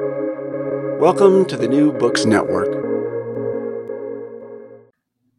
[0.00, 2.66] Welcome to the New Books Network.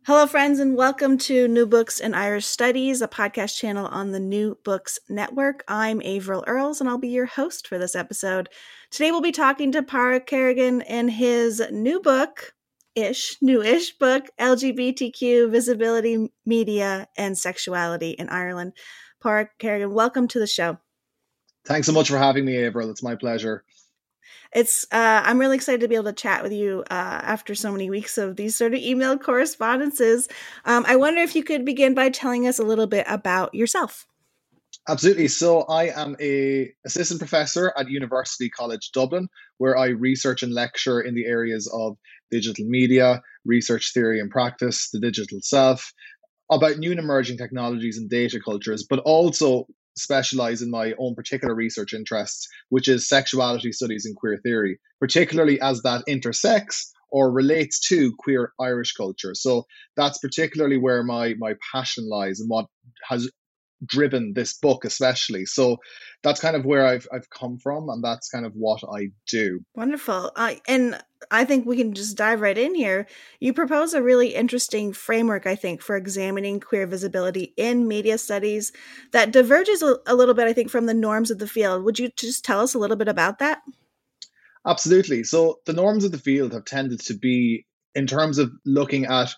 [0.05, 4.19] Hello, friends, and welcome to New Books in Irish Studies, a podcast channel on the
[4.19, 5.65] New Books Network.
[5.67, 8.47] I'm Averill Earls, and I'll be your host for this episode.
[8.91, 12.53] Today, we'll be talking to Pádraig Kerrigan in his new book,
[12.95, 18.71] ish, newish book, LGBTQ Visibility, Media, and Sexuality in Ireland.
[19.21, 20.77] Pádraig Kerrigan, welcome to the show.
[21.65, 22.89] Thanks so much for having me, Averill.
[22.89, 23.65] It's my pleasure
[24.53, 27.71] it's uh, i'm really excited to be able to chat with you uh, after so
[27.71, 30.27] many weeks of these sort of email correspondences.
[30.65, 34.07] Um, i wonder if you could begin by telling us a little bit about yourself.
[34.87, 35.27] Absolutely.
[35.27, 41.01] So i am a assistant professor at university college dublin where i research and lecture
[41.01, 41.97] in the areas of
[42.31, 45.91] digital media research theory and practice the digital self
[46.51, 49.65] about new and emerging technologies and data cultures but also
[49.97, 55.59] specialize in my own particular research interests, which is sexuality studies and queer theory, particularly
[55.61, 59.33] as that intersects or relates to queer Irish culture.
[59.33, 62.65] So that's particularly where my my passion lies and what
[63.07, 63.29] has
[63.85, 65.45] driven this book especially.
[65.45, 65.77] So
[66.23, 69.59] that's kind of where i've i've come from and that's kind of what i do.
[69.75, 70.31] Wonderful.
[70.35, 71.01] Uh, and
[71.31, 73.07] i think we can just dive right in here.
[73.39, 78.71] You propose a really interesting framework i think for examining queer visibility in media studies
[79.11, 81.83] that diverges a, a little bit i think from the norms of the field.
[81.83, 83.61] Would you just tell us a little bit about that?
[84.65, 85.23] Absolutely.
[85.23, 89.33] So the norms of the field have tended to be in terms of looking at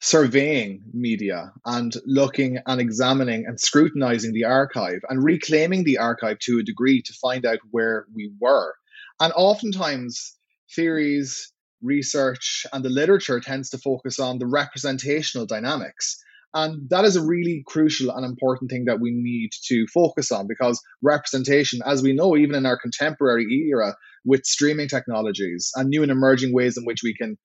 [0.00, 6.58] surveying media and looking and examining and scrutinizing the archive and reclaiming the archive to
[6.58, 8.74] a degree to find out where we were.
[9.20, 10.36] And oftentimes,
[10.74, 16.16] theories, research, and the literature tends to focus on the representational dynamics.
[16.54, 20.46] And that is a really crucial and important thing that we need to focus on
[20.46, 26.02] because representation, as we know, even in our contemporary era with streaming technologies and new
[26.02, 27.36] and emerging ways in which we can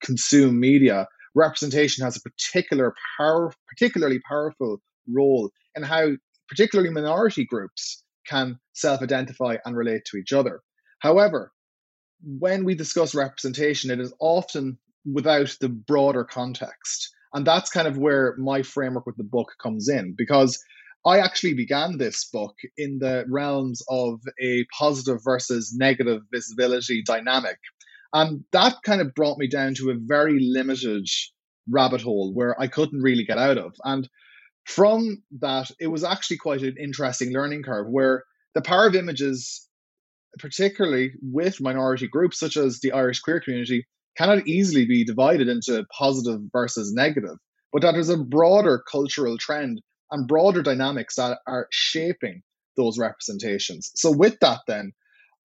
[0.00, 6.08] consume media, representation has a particular power, particularly powerful role in how
[6.48, 10.60] particularly minority groups can self-identify and relate to each other.
[10.98, 11.52] However,
[12.24, 17.10] when we discuss representation, it is often without the broader context.
[17.32, 20.58] And that's kind of where my framework with the book comes in because
[21.04, 27.58] I actually began this book in the realms of a positive versus negative visibility dynamic.
[28.12, 31.06] And that kind of brought me down to a very limited
[31.70, 33.74] rabbit hole where I couldn't really get out of.
[33.84, 34.08] And
[34.64, 39.68] from that, it was actually quite an interesting learning curve where the power of images,
[40.38, 45.84] particularly with minority groups such as the Irish queer community, cannot easily be divided into
[45.96, 47.36] positive versus negative,
[47.72, 52.42] but that there's a broader cultural trend and broader dynamics that are shaping
[52.76, 53.90] those representations.
[53.94, 54.92] So, with that, then,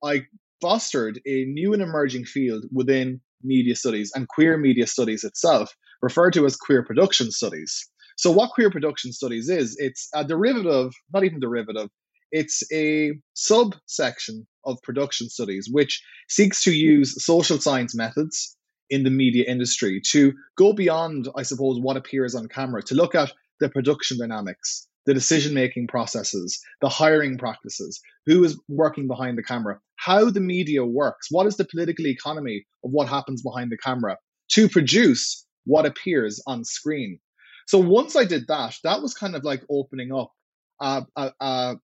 [0.03, 0.25] I
[0.61, 6.33] fostered a new and emerging field within media studies and queer media studies itself, referred
[6.33, 7.87] to as queer production studies.
[8.17, 11.89] So, what queer production studies is, it's a derivative, not even derivative,
[12.31, 18.55] it's a subsection of production studies which seeks to use social science methods
[18.89, 23.15] in the media industry to go beyond, I suppose, what appears on camera, to look
[23.15, 29.37] at the production dynamics, the decision making processes, the hiring practices, who is working behind
[29.37, 33.71] the camera, how the media works, what is the political economy of what happens behind
[33.71, 34.17] the camera
[34.49, 37.19] to produce what appears on screen.
[37.67, 40.31] So once I did that, that was kind of like opening up
[40.81, 41.75] a, a, a,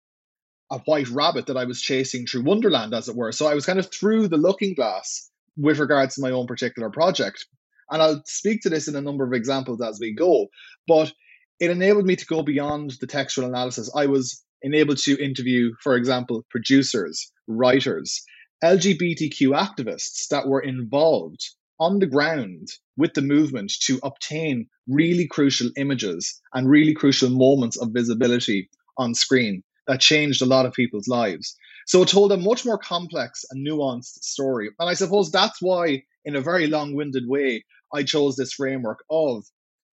[0.71, 3.31] a white rabbit that I was chasing through Wonderland, as it were.
[3.31, 6.89] So I was kind of through the looking glass with regards to my own particular
[6.89, 7.45] project.
[7.89, 10.47] And I'll speak to this in a number of examples as we go.
[10.87, 11.13] But
[11.59, 13.89] it enabled me to go beyond the textual analysis.
[13.95, 18.23] I was enabled to interview, for example, producers, writers,
[18.63, 21.45] LGBTQ activists that were involved
[21.79, 22.67] on the ground
[22.97, 29.13] with the movement to obtain really crucial images and really crucial moments of visibility on
[29.13, 31.55] screen that changed a lot of people's lives.
[31.85, 34.69] So it told a much more complex and nuanced story.
[34.79, 37.63] And I suppose that's why, in a very long winded way,
[37.93, 39.45] I chose this framework of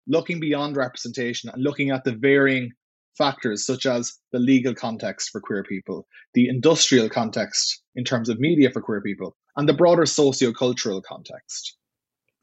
[0.07, 2.71] looking beyond representation and looking at the varying
[3.17, 8.39] factors such as the legal context for queer people, the industrial context in terms of
[8.39, 11.77] media for queer people, and the broader socio-cultural context.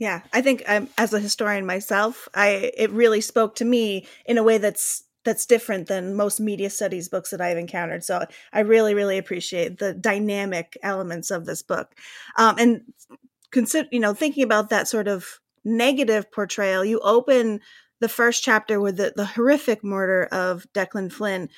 [0.03, 4.37] Yeah, I think um, as a historian myself, I it really spoke to me in
[4.37, 8.03] a way that's that's different than most media studies books that I've encountered.
[8.03, 11.95] So I really, really appreciate the dynamic elements of this book,
[12.37, 12.81] um, and
[13.53, 16.85] consider you know thinking about that sort of negative portrayal.
[16.85, 17.61] You open
[18.03, 21.49] the first chapter with the, the horrific murder of Declan Flynn,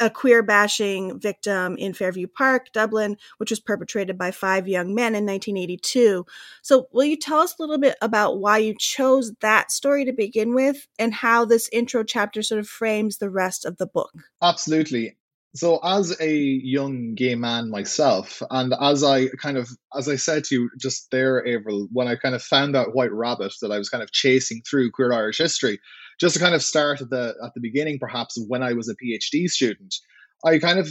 [0.00, 5.14] a queer bashing victim in Fairview Park, Dublin, which was perpetrated by five young men
[5.14, 6.24] in 1982.
[6.62, 10.14] So, will you tell us a little bit about why you chose that story to
[10.14, 14.12] begin with and how this intro chapter sort of frames the rest of the book?
[14.40, 15.16] Absolutely.
[15.54, 20.44] So, as a young gay man myself, and as I kind of, as I said
[20.44, 23.76] to you just there, Averill, when I kind of found that White Rabbit that I
[23.76, 25.78] was kind of chasing through queer Irish history,
[26.18, 28.96] just to kind of start at the at the beginning, perhaps when I was a
[28.96, 29.94] PhD student,
[30.42, 30.88] I kind of,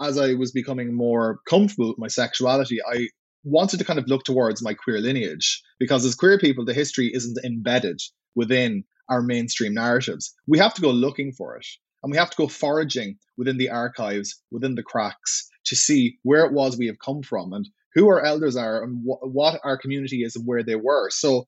[0.00, 3.08] as I was becoming more comfortable with my sexuality, I
[3.42, 7.10] wanted to kind of look towards my queer lineage because as queer people, the history
[7.12, 8.00] isn't embedded
[8.36, 10.32] within our mainstream narratives.
[10.46, 11.66] We have to go looking for it.
[12.04, 16.44] And we have to go foraging within the archives, within the cracks, to see where
[16.44, 19.78] it was we have come from and who our elders are and wh- what our
[19.78, 21.08] community is and where they were.
[21.08, 21.46] So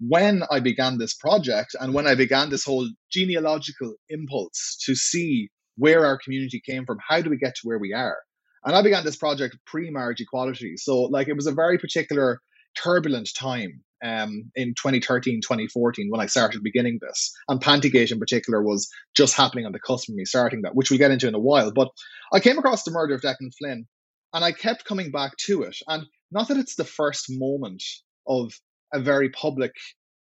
[0.00, 5.50] when I began this project and when I began this whole genealogical impulse to see
[5.76, 8.18] where our community came from, how do we get to where we are?
[8.64, 10.76] And I began this project pre marriage equality.
[10.78, 12.40] So, like, it was a very particular
[12.74, 17.32] turbulent time um, in 2013, 2014 when I started beginning this.
[17.48, 20.90] And Pantigate in particular was just happening on the cusp of me starting that, which
[20.90, 21.70] we'll get into in a while.
[21.72, 21.88] But
[22.32, 23.86] I came across the murder of Declan Flynn
[24.32, 25.76] and I kept coming back to it.
[25.86, 27.82] And not that it's the first moment
[28.26, 28.52] of
[28.92, 29.72] a very public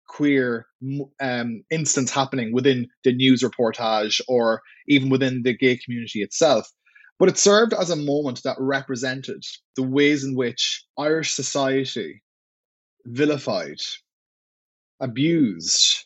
[0.08, 0.66] queer
[1.22, 6.68] um, instance happening within the news reportage or even within the gay community itself.
[7.20, 9.44] But it served as a moment that represented
[9.76, 12.24] the ways in which Irish society
[13.06, 13.80] vilified,
[15.00, 16.06] abused,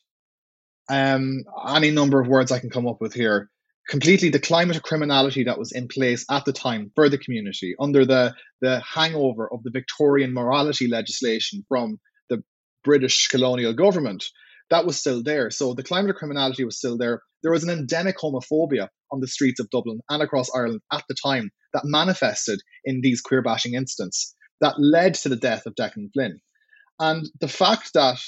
[0.90, 3.50] um, any number of words I can come up with here.
[3.90, 7.76] Completely the climate of criminality that was in place at the time for the community
[7.80, 12.00] under the, the hangover of the Victorian morality legislation from
[12.30, 12.42] the
[12.84, 14.24] British colonial government.
[14.70, 15.52] That was still there.
[15.52, 17.22] So the climate of criminality was still there.
[17.42, 21.16] There was an endemic homophobia on the streets of Dublin and across Ireland at the
[21.22, 26.10] time that manifested in these queer bashing incidents that led to the death of Declan
[26.14, 26.40] Flynn.
[27.00, 28.20] And the fact that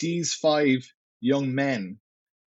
[0.00, 0.86] these five
[1.20, 1.98] young men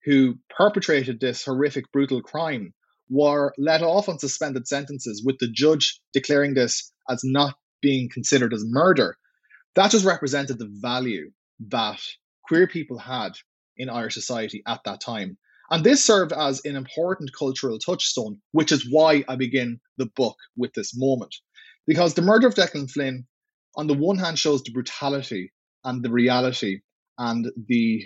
[0.05, 2.73] who perpetrated this horrific, brutal crime
[3.09, 8.53] were let off on suspended sentences, with the judge declaring this as not being considered
[8.53, 9.17] as murder,
[9.75, 11.31] that just represented the value
[11.69, 12.01] that
[12.43, 13.33] queer people had
[13.77, 15.37] in Irish society at that time.
[15.69, 20.37] And this served as an important cultural touchstone, which is why I begin the book
[20.55, 21.35] with this moment.
[21.85, 23.27] Because the murder of Declan Flynn,
[23.75, 25.51] on the one hand, shows the brutality
[25.83, 26.81] and the reality
[27.18, 28.06] and the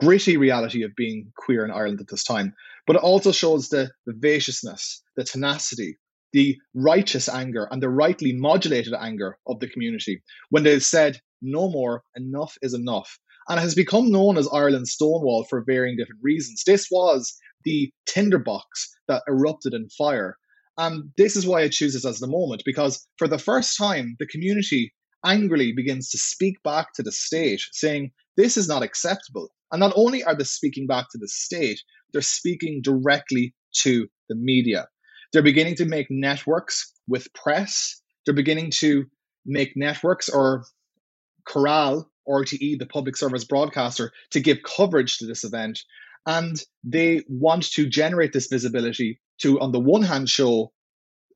[0.00, 2.54] gritty reality of being queer in Ireland at this time.
[2.86, 5.98] But it also shows the vivaciousness, the tenacity,
[6.32, 11.70] the righteous anger, and the rightly modulated anger of the community when they said, no
[11.70, 13.18] more, enough is enough.
[13.48, 16.62] And it has become known as Ireland's Stonewall for varying different reasons.
[16.66, 20.36] This was the tinderbox that erupted in fire.
[20.78, 24.16] And this is why I choose this as the moment, because for the first time,
[24.18, 24.92] the community
[25.26, 29.48] angrily begins to speak back to the state, saying, This is not acceptable.
[29.72, 31.80] And not only are they speaking back to the state,
[32.12, 34.88] they're speaking directly to the media.
[35.32, 38.00] They're beginning to make networks with press.
[38.24, 39.06] They're beginning to
[39.44, 40.64] make networks or
[41.46, 45.80] corral RTE, the public service broadcaster, to give coverage to this event.
[46.26, 50.72] And they want to generate this visibility to, on the one hand, show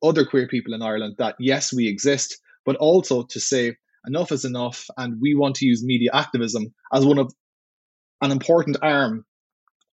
[0.03, 3.75] other queer people in Ireland that yes, we exist, but also to say
[4.05, 7.33] enough is enough, and we want to use media activism as one of
[8.21, 9.25] an important arm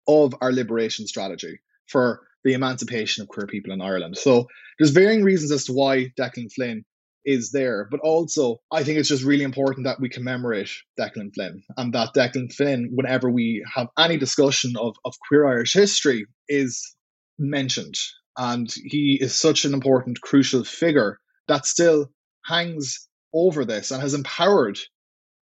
[0.07, 4.17] of our liberation strategy for the emancipation of queer people in Ireland.
[4.17, 6.85] So there's varying reasons as to why Declan Flynn
[7.25, 11.61] is there, but also I think it's just really important that we commemorate Declan Flynn
[11.75, 16.95] and that Declan Flynn, whenever we have any discussion of, of queer Irish history, is
[17.37, 17.95] mentioned.
[18.37, 22.11] And he is such an important, crucial figure that still
[22.47, 24.77] hangs over this and has empowered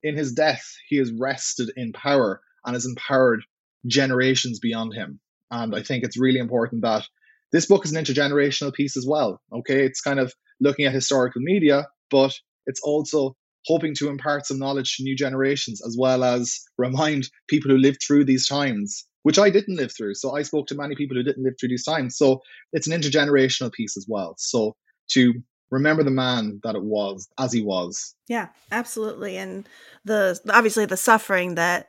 [0.02, 3.42] in his death he has rested in power and has empowered
[3.86, 5.20] generations beyond him.
[5.50, 7.06] And i think it's really important that
[7.50, 9.84] this book is an intergenerational piece as well okay?
[9.84, 12.32] It's kind of looking at historical media but
[12.66, 17.70] it's also hoping to impart some knowledge to new generations as well as remind people
[17.70, 20.14] who lived through these times which i didn't live through.
[20.14, 22.16] So i spoke to many people who didn't live through these times.
[22.16, 22.40] So
[22.72, 24.34] it's an intergenerational piece as well.
[24.38, 24.76] So
[25.10, 25.34] to
[25.72, 28.14] remember the man that it was as he was.
[28.28, 29.38] Yeah, absolutely.
[29.38, 29.68] And
[30.04, 31.88] the obviously the suffering that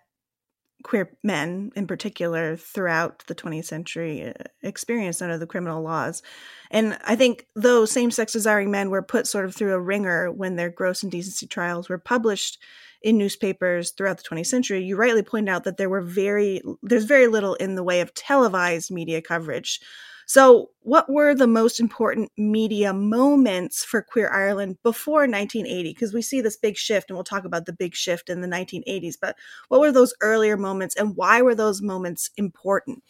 [0.84, 6.24] queer men in particular throughout the 20th century uh, experienced under the criminal laws.
[6.72, 10.32] And I think though same sex desiring men were put sort of through a ringer
[10.32, 12.62] when their gross indecency trials were published
[13.02, 17.04] in newspapers throughout the 20th century, you rightly point out that there were very there's
[17.04, 19.82] very little in the way of televised media coverage
[20.26, 25.94] so, what were the most important media moments for Queer Ireland before 1980?
[25.94, 28.48] Because we see this big shift, and we'll talk about the big shift in the
[28.48, 29.16] 1980s.
[29.20, 29.36] But
[29.70, 33.04] what were those earlier moments, and why were those moments important?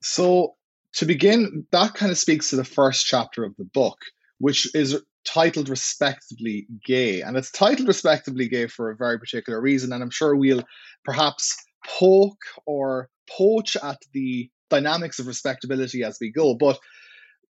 [0.00, 0.54] So,
[0.94, 3.98] to begin, that kind of speaks to the first chapter of the book,
[4.38, 7.20] which is titled Respectably Gay.
[7.20, 9.92] And it's titled Respectably Gay for a very particular reason.
[9.92, 10.64] And I'm sure we'll
[11.04, 11.56] perhaps
[11.86, 16.54] poke or poach at the dynamics of respectability as we go.
[16.54, 16.78] But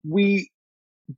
[0.08, 0.50] we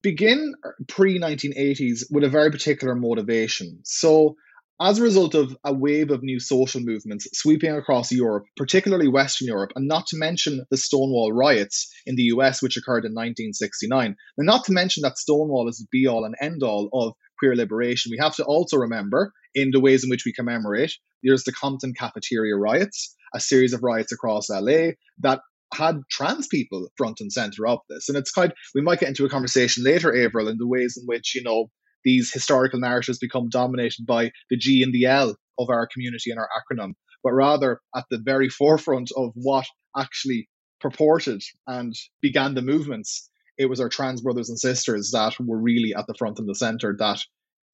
[0.02, 0.54] begin
[0.88, 3.82] pre 1980s with a very particular motivation.
[3.84, 4.36] So,
[4.82, 9.48] as a result of a wave of new social movements sweeping across Europe, particularly Western
[9.48, 14.16] Europe, and not to mention the Stonewall riots in the US, which occurred in 1969,
[14.38, 17.56] and not to mention that Stonewall is the be all and end all of queer
[17.56, 21.54] liberation, we have to also remember, in the ways in which we commemorate, there's the
[21.54, 25.42] Compton cafeteria riots, a series of riots across LA that
[25.74, 28.07] had trans people front and center of this.
[28.10, 31.05] And it's kind we might get into a conversation later, Averill, in the ways in
[31.05, 31.69] which, you know,
[32.03, 36.39] these historical narratives become dominated by the G and the L of our community and
[36.39, 36.93] our acronym,
[37.24, 39.65] but rather at the very forefront of what
[39.98, 40.48] actually
[40.79, 43.29] purported and began the movements.
[43.57, 46.55] It was our trans brothers and sisters that were really at the front and the
[46.55, 47.19] center that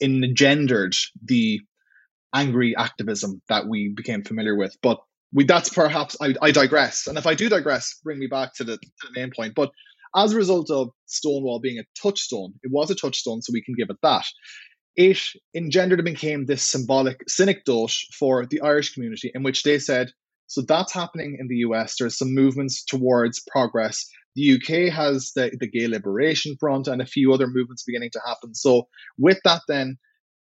[0.01, 1.59] engendered the
[2.33, 4.77] angry activism that we became familiar with.
[4.81, 4.99] But
[5.33, 7.07] we that's perhaps I, I digress.
[7.07, 9.55] And if I do digress, bring me back to the, to the main point.
[9.55, 9.71] But
[10.15, 13.75] as a result of Stonewall being a touchstone, it was a touchstone, so we can
[13.75, 14.25] give it that.
[14.95, 15.19] It
[15.55, 20.11] engendered and became this symbolic synecdoche for the Irish community, in which they said,
[20.47, 21.95] so that's happening in the US.
[21.97, 24.05] There's some movements towards progress.
[24.35, 28.21] The UK has the, the Gay Liberation Front and a few other movements beginning to
[28.25, 28.53] happen.
[28.53, 29.97] So, with that, then,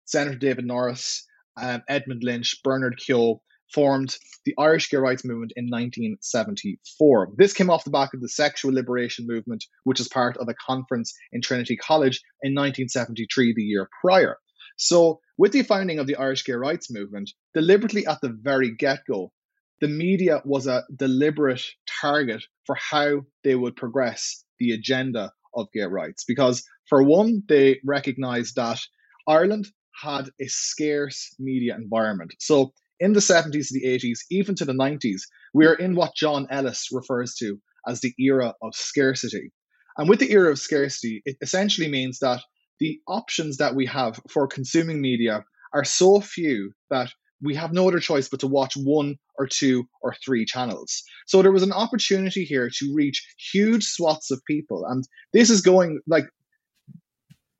[0.06, 1.26] Senator David Norris,
[1.60, 7.32] um, Edmund Lynch, Bernard Keogh, formed the Irish gay rights movement in 1974.
[7.36, 10.54] This came off the back of the sexual liberation movement, which is part of a
[10.54, 14.38] conference in Trinity College in 1973, the year prior.
[14.76, 19.00] So, with the founding of the Irish gay rights movement, deliberately at the very get
[19.08, 19.32] go,
[19.80, 21.62] the media was a deliberate
[22.00, 26.24] target for how they would progress the agenda of gay rights.
[26.26, 28.80] Because, for one, they recognized that
[29.26, 29.68] Ireland
[30.00, 32.34] had a scarce media environment.
[32.38, 35.22] So, in the 70s to the 80s, even to the 90s,
[35.54, 39.52] we are in what John Ellis refers to as the era of scarcity.
[39.96, 42.40] And with the era of scarcity, it essentially means that
[42.80, 47.88] the options that we have for consuming media are so few that we have no
[47.88, 51.02] other choice but to watch one or two or three channels.
[51.26, 54.84] So there was an opportunity here to reach huge swaths of people.
[54.86, 56.28] And this is going like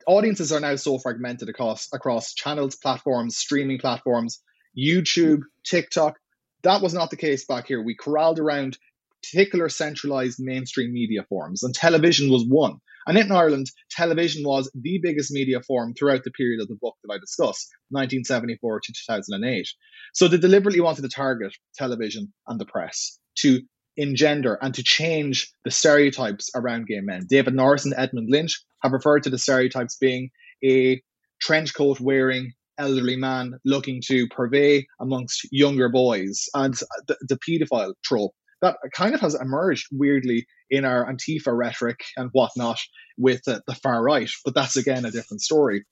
[0.07, 4.40] audiences are now so fragmented across across channels, platforms, streaming platforms
[4.79, 6.19] YouTube, TikTok.
[6.63, 7.83] That was not the case back here.
[7.83, 8.79] We corralled around
[9.23, 12.79] particular centralized mainstream media forms, and television was one.
[13.07, 16.95] And in Ireland, television was the biggest media form throughout the period of the book
[17.03, 19.67] that I discuss, 1974 to 2008.
[20.13, 23.63] So they deliberately wanted to target television and the press to
[23.97, 27.27] engender and to change the stereotypes around gay men.
[27.29, 30.31] David Norris and Edmund Lynch have referred to the stereotypes being
[30.63, 31.03] a
[31.41, 36.75] trench coat wearing elderly man looking to purvey amongst younger boys and
[37.07, 42.31] the, the paedophile trope that kind of has emerged weirdly in our Antifa rhetoric and
[42.33, 42.79] whatnot
[43.17, 44.31] with uh, the far right.
[44.45, 45.85] But that's again a different story.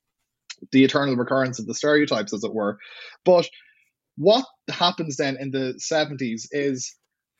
[0.72, 2.78] The eternal recurrence of the stereotypes, as it were.
[3.24, 3.48] But
[4.16, 6.94] what happens then in the 70s is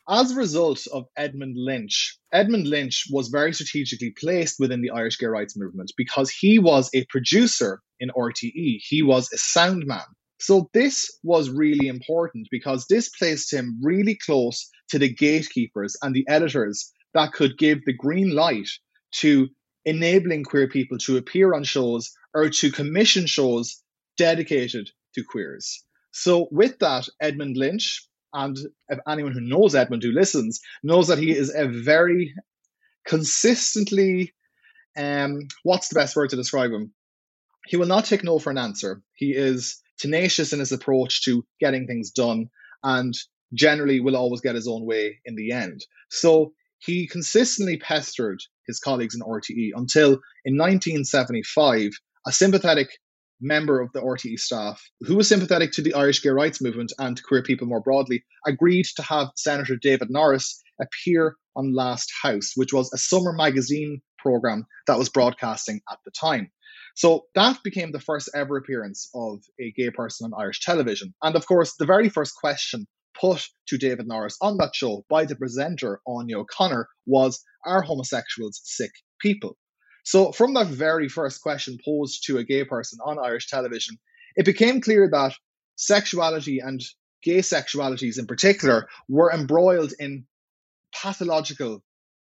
[0.09, 5.19] as a result of Edmund Lynch, Edmund Lynch was very strategically placed within the Irish
[5.19, 8.81] gay rights movement because he was a producer in RTE.
[8.81, 10.05] He was a sound man.
[10.38, 16.15] So this was really important because this placed him really close to the gatekeepers and
[16.15, 18.69] the editors that could give the green light
[19.21, 19.49] to
[19.87, 23.83] enabling queer people to appear on shows or to commission shows
[24.19, 25.85] dedicated to queers.
[26.11, 28.57] So with that, Edmund Lynch and
[28.88, 32.35] if anyone who knows Edmund who listens knows that he is a very
[33.07, 34.33] consistently
[34.97, 36.93] um what's the best word to describe him
[37.66, 41.44] he will not take no for an answer he is tenacious in his approach to
[41.61, 42.49] getting things done
[42.82, 43.14] and
[43.54, 48.78] generally will always get his own way in the end so he consistently pestered his
[48.78, 51.92] colleagues in RTE until in 1975
[52.26, 52.88] a sympathetic
[53.40, 57.16] member of the RTE staff, who was sympathetic to the Irish gay rights movement and
[57.16, 62.52] to queer people more broadly, agreed to have Senator David Norris appear on Last House,
[62.54, 66.50] which was a summer magazine program that was broadcasting at the time.
[66.97, 71.15] So that became the first ever appearance of a gay person on Irish television.
[71.23, 72.87] And of course, the very first question
[73.21, 78.62] put to David Norris on that show by the presenter, Anya O'Connor, was Are homosexuals
[78.65, 79.59] sick people?
[80.05, 83.99] So, from that very first question posed to a gay person on Irish television,
[84.35, 85.35] it became clear that
[85.76, 86.81] sexuality and
[87.23, 90.26] gay sexualities in particular were embroiled in
[90.95, 91.83] pathological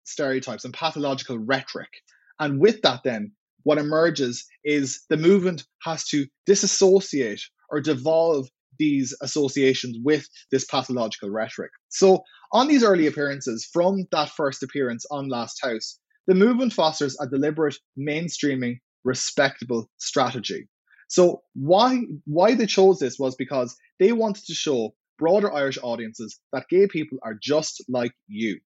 [0.04, 1.90] stereotypes and pathological rhetoric.
[2.38, 3.32] And with that, then,
[3.64, 7.40] what emerges is the movement has to disassociate
[7.70, 11.70] or devolve these associations with this pathological rhetoric.
[11.88, 17.16] So, on these early appearances, from that first appearance on Last House, the movement fosters
[17.20, 20.68] a deliberate mainstreaming, respectable strategy.
[21.08, 26.38] So, why why they chose this was because they wanted to show broader Irish audiences
[26.52, 28.58] that gay people are just like you.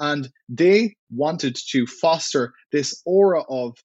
[0.00, 3.76] And they wanted to foster this aura of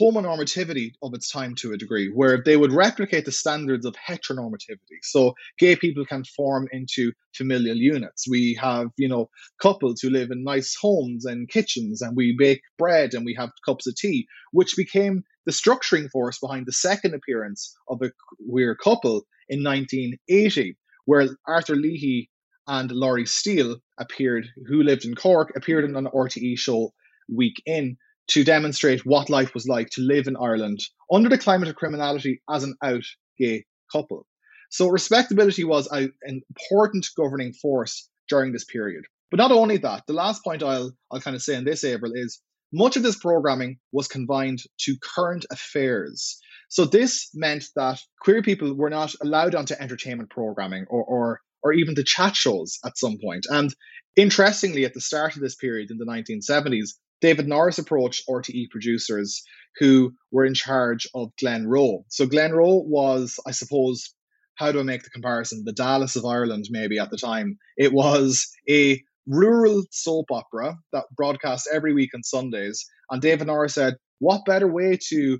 [0.00, 5.00] homonormativity of its time to a degree, where they would replicate the standards of heteronormativity.
[5.02, 8.26] So gay people can form into familial units.
[8.28, 9.28] We have, you know,
[9.60, 13.50] couples who live in nice homes and kitchens, and we bake bread and we have
[13.66, 18.12] cups of tea, which became the structuring force behind the second appearance of a
[18.48, 22.30] queer couple in 1980, where Arthur Leahy
[22.66, 26.92] and Laurie Steele appeared, who lived in Cork, appeared in an RTE show
[27.28, 27.96] week in
[28.28, 32.42] to demonstrate what life was like to live in Ireland under the climate of criminality
[32.50, 33.04] as an out
[33.38, 34.26] gay couple.
[34.70, 39.04] So respectability was a, an important governing force during this period.
[39.30, 42.12] But not only that, the last point I'll I'll kind of say in this, April
[42.14, 42.40] is
[42.72, 46.38] much of this programming was confined to current affairs.
[46.68, 51.72] So this meant that queer people were not allowed onto entertainment programming or, or or
[51.72, 53.46] even to chat shows at some point.
[53.48, 53.74] And
[54.16, 59.42] interestingly, at the start of this period in the 1970s, David Norris approached RTE producers
[59.78, 62.04] who were in charge of Glenroe.
[62.08, 64.12] So Glenroe was, I suppose,
[64.56, 65.62] how do I make the comparison?
[65.64, 67.58] The Dallas of Ireland, maybe at the time.
[67.78, 72.84] It was a rural soap opera that broadcast every week on Sundays.
[73.08, 75.38] And David Norris said, what better way to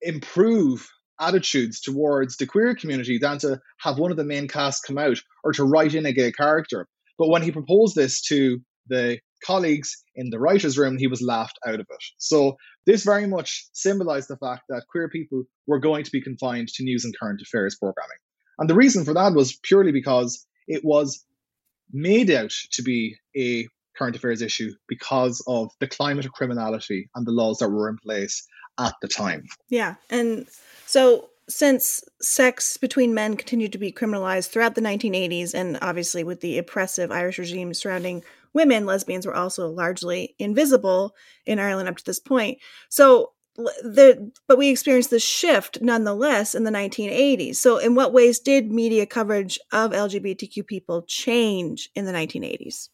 [0.00, 0.88] improve
[1.20, 5.18] attitudes towards the queer community than to have one of the main cast come out
[5.42, 6.86] or to write in a gay character?
[7.18, 11.58] But when he proposed this to the colleagues in the writer's room, he was laughed
[11.66, 12.04] out of it.
[12.18, 16.68] So this very much symbolized the fact that queer people were going to be confined
[16.68, 18.18] to news and current affairs programming.
[18.58, 21.24] And the reason for that was purely because it was
[21.92, 27.26] made out to be a current affairs issue because of the climate of criminality and
[27.26, 28.46] the laws that were in place
[28.78, 29.44] at the time.
[29.68, 29.96] Yeah.
[30.08, 30.46] And
[30.86, 36.40] so since sex between men continued to be criminalized throughout the 1980s and obviously with
[36.40, 38.22] the oppressive Irish regime surrounding
[38.58, 41.14] women, lesbians were also largely invisible
[41.46, 42.58] in Ireland up to this point.
[42.90, 47.56] So the but we experienced this shift nonetheless in the 1980s.
[47.56, 52.88] So in what ways did media coverage of LGBTQ people change in the 1980s?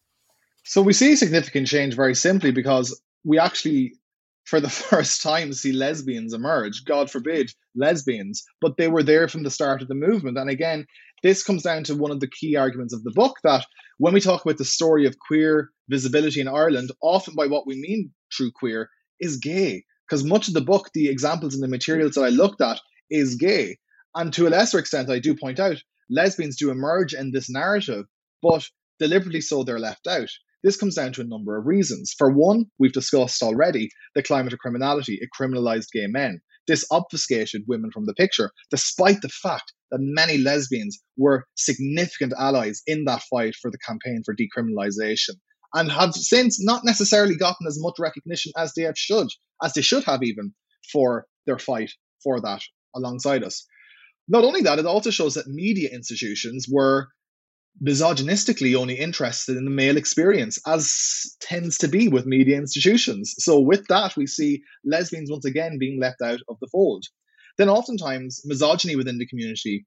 [0.64, 3.94] So we see significant change very simply because we actually
[4.44, 6.84] for the first time see lesbians emerge.
[6.84, 10.38] God forbid lesbians, but they were there from the start of the movement.
[10.38, 10.86] And again,
[11.24, 13.64] this comes down to one of the key arguments of the book that
[13.96, 17.80] when we talk about the story of queer visibility in Ireland, often by what we
[17.80, 19.84] mean true queer is gay.
[20.06, 22.78] Because much of the book, the examples and the materials that I looked at
[23.10, 23.78] is gay.
[24.14, 28.04] And to a lesser extent, I do point out lesbians do emerge in this narrative,
[28.42, 30.28] but deliberately so they're left out.
[30.62, 32.14] This comes down to a number of reasons.
[32.16, 35.18] For one, we've discussed already the climate of criminality.
[35.20, 36.40] It criminalized gay men.
[36.66, 42.82] This obfuscated women from the picture, despite the fact that many lesbians were significant allies
[42.86, 45.36] in that fight for the campaign for decriminalization
[45.74, 49.28] and have since not necessarily gotten as much recognition as they have should,
[49.62, 50.54] as they should have even
[50.92, 51.90] for their fight
[52.22, 52.62] for that
[52.94, 53.66] alongside us.
[54.28, 57.08] Not only that, it also shows that media institutions were
[57.82, 63.34] misogynistically only interested in the male experience, as tends to be with media institutions.
[63.38, 67.04] So, with that, we see lesbians once again being left out of the fold.
[67.58, 69.86] Then, oftentimes, misogyny within the community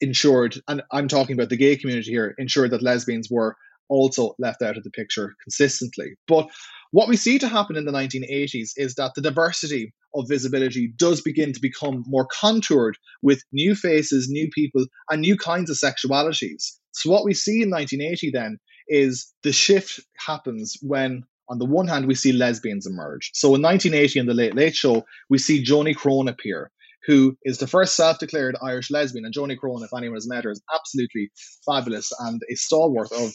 [0.00, 3.56] ensured, and I'm talking about the gay community here, ensured that lesbians were
[3.88, 6.14] also left out of the picture consistently.
[6.26, 6.48] But
[6.90, 11.20] what we see to happen in the 1980s is that the diversity of visibility does
[11.20, 16.72] begin to become more contoured with new faces, new people, and new kinds of sexualities.
[16.96, 21.86] So, what we see in 1980 then is the shift happens when, on the one
[21.86, 23.30] hand, we see lesbians emerge.
[23.34, 26.70] So, in 1980, in the Late Late Show, we see Joni Crone appear,
[27.06, 29.26] who is the first self-declared Irish lesbian.
[29.26, 31.30] And Joni Crone, if anyone has met her, is absolutely
[31.66, 33.32] fabulous and a stalwart of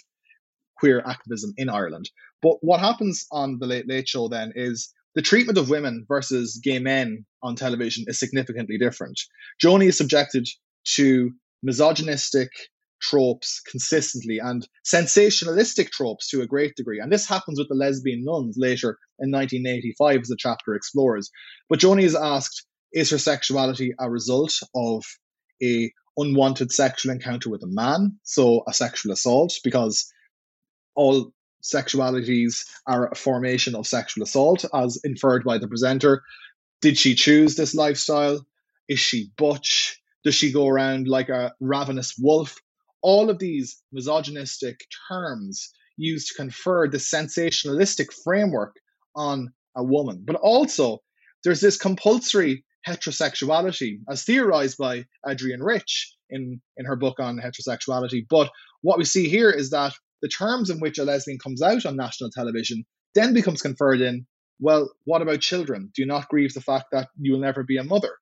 [0.78, 2.10] queer activism in Ireland.
[2.41, 6.60] But what happens on the Late Late Show then is the treatment of women versus
[6.63, 9.19] gay men on television is significantly different.
[9.63, 10.47] Joni is subjected
[10.95, 12.50] to misogynistic
[13.02, 17.00] tropes consistently and sensationalistic tropes to a great degree.
[17.00, 21.30] And this happens with the lesbian nuns later in 1985, as the chapter explores.
[21.70, 25.04] But Joni is asked, is her sexuality a result of
[25.64, 30.12] a unwanted sexual encounter with a man, so a sexual assault, because
[30.96, 31.32] all
[31.64, 36.24] sexualities are a formation of sexual assault, as inferred by the presenter.
[36.82, 38.46] Did she choose this lifestyle?
[38.90, 40.02] Is she butch?
[40.24, 42.58] Does she go around like a ravenous wolf?
[43.02, 48.76] All of these misogynistic terms used to confer the sensationalistic framework
[49.16, 50.24] on a woman.
[50.26, 51.00] But also,
[51.44, 58.26] there's this compulsory heterosexuality, as theorized by Adrienne Rich in, in her book on heterosexuality.
[58.30, 58.50] But
[58.82, 61.96] what we see here is that the terms in which a lesbian comes out on
[61.96, 64.26] national television then becomes conferred in,
[64.60, 65.92] well, what about children?
[65.96, 68.14] Do not grieve the fact that you will never be a mother?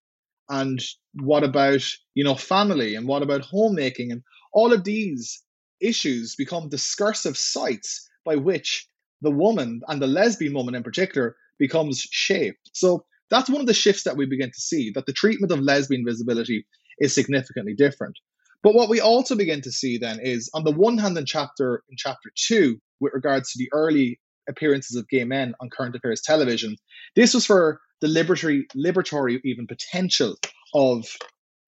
[0.49, 0.81] And
[1.13, 1.83] what about,
[2.15, 2.95] you know, family?
[2.95, 4.11] And what about homemaking?
[4.11, 5.43] And all of these
[5.79, 8.87] issues become discursive sites by which
[9.21, 12.71] the woman and the lesbian woman in particular becomes shaped.
[12.73, 15.59] So that's one of the shifts that we begin to see that the treatment of
[15.59, 16.65] lesbian visibility
[16.99, 18.15] is significantly different.
[18.63, 21.83] But what we also begin to see then is, on the one hand, in chapter
[21.89, 26.21] in chapter two, with regards to the early appearances of gay men on current affairs
[26.21, 26.75] television,
[27.15, 30.35] this was for the liberatory, liberatory even potential
[30.73, 31.05] of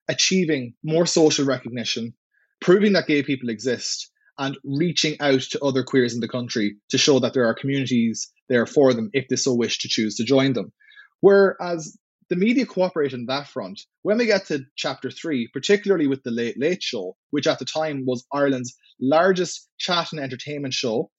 [0.08, 2.14] achieving more social recognition,
[2.60, 6.98] proving that gay people exist, and reaching out to other queers in the country to
[6.98, 10.24] show that there are communities there for them if they so wish to choose to
[10.24, 10.72] join them.
[11.20, 11.98] Whereas
[12.30, 13.82] the media cooperate on that front.
[14.04, 17.66] When we get to chapter three, particularly with the Late Late Show, which at the
[17.66, 21.12] time was Ireland's largest chat and entertainment show,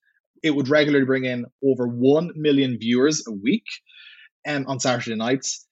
[0.43, 3.67] it would regularly bring in over 1 million viewers a week
[4.47, 5.67] um, on Saturday nights.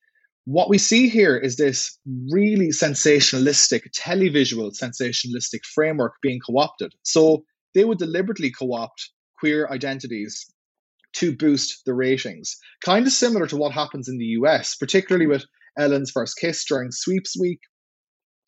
[0.45, 1.99] What we see here is this
[2.33, 6.93] really sensationalistic, televisual sensationalistic framework being co opted.
[7.03, 10.47] So they would deliberately co opt queer identities
[11.15, 12.57] to boost the ratings.
[12.85, 15.45] Kind of similar to what happens in the US, particularly with
[15.79, 17.61] Ellen's first kiss during sweeps week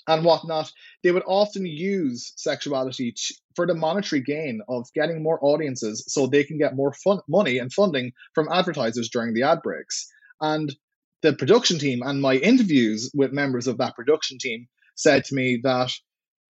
[0.07, 0.71] and whatnot.
[1.03, 6.27] They would often use sexuality to, for the monetary gain of getting more audiences so
[6.27, 10.09] they can get more fun, money and funding from advertisers during the ad breaks.
[10.41, 10.75] And
[11.23, 15.61] the production team and my interviews with members of that production team said to me
[15.62, 15.93] that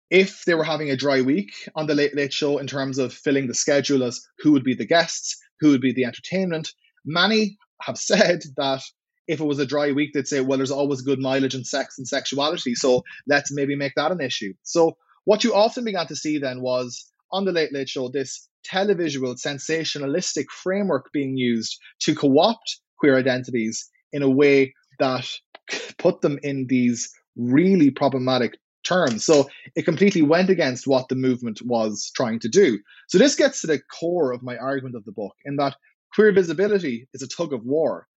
[0.09, 3.13] if they were having a dry week on the Late Late Show in terms of
[3.13, 6.71] filling the schedule as who would be the guests, who would be the entertainment.
[7.05, 8.81] Many have said that
[9.27, 11.97] if it was a dry week, they'd say, well, there's always good mileage in sex
[11.97, 12.75] and sexuality.
[12.75, 14.53] So let's maybe make that an issue.
[14.63, 14.95] So
[15.27, 19.35] what you often began to see then was on the Late Late Show, this televisual
[19.35, 25.29] sensationalistic framework being used to co opt queer identities in a way that
[25.97, 29.25] put them in these really problematic terms.
[29.25, 32.79] So it completely went against what the movement was trying to do.
[33.09, 35.75] So this gets to the core of my argument of the book in that
[36.13, 38.07] queer visibility is a tug of war.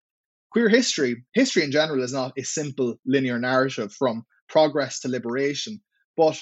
[0.53, 5.81] Queer history, history in general, is not a simple linear narrative from progress to liberation,
[6.17, 6.41] but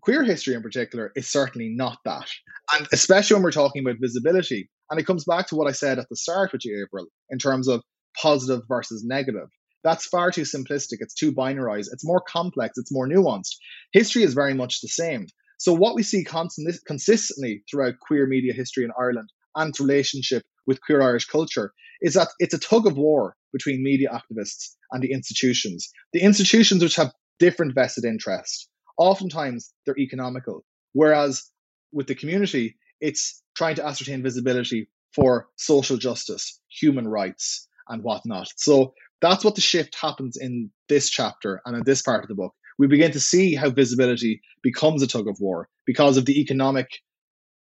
[0.00, 2.28] queer history in particular is certainly not that.
[2.74, 5.98] And especially when we're talking about visibility, and it comes back to what I said
[5.98, 7.82] at the start with you, April, in terms of
[8.20, 9.48] positive versus negative.
[9.84, 10.96] That's far too simplistic.
[11.00, 11.88] It's too binarized.
[11.92, 12.76] It's more complex.
[12.76, 13.56] It's more nuanced.
[13.92, 15.26] History is very much the same.
[15.58, 20.44] So what we see constant, consistently throughout queer media history in Ireland and its relationship
[20.66, 25.02] with queer Irish culture is that it's a tug of war between media activists and
[25.02, 25.90] the institutions.
[26.12, 28.68] The institutions which have different vested interests.
[28.98, 31.50] Oftentimes they're economical, whereas
[31.92, 38.48] with the community, it's trying to ascertain visibility for social justice, human rights, and whatnot.
[38.56, 42.34] So that's what the shift happens in this chapter and in this part of the
[42.34, 42.54] book.
[42.78, 46.88] We begin to see how visibility becomes a tug of war because of the economic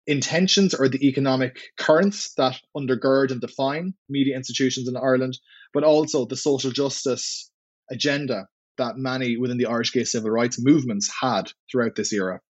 [0.07, 5.39] intentions or the economic currents that undergird and define media institutions in Ireland,
[5.73, 7.51] but also the social justice
[7.91, 12.41] agenda that many within the Irish gay civil rights movements had throughout this era.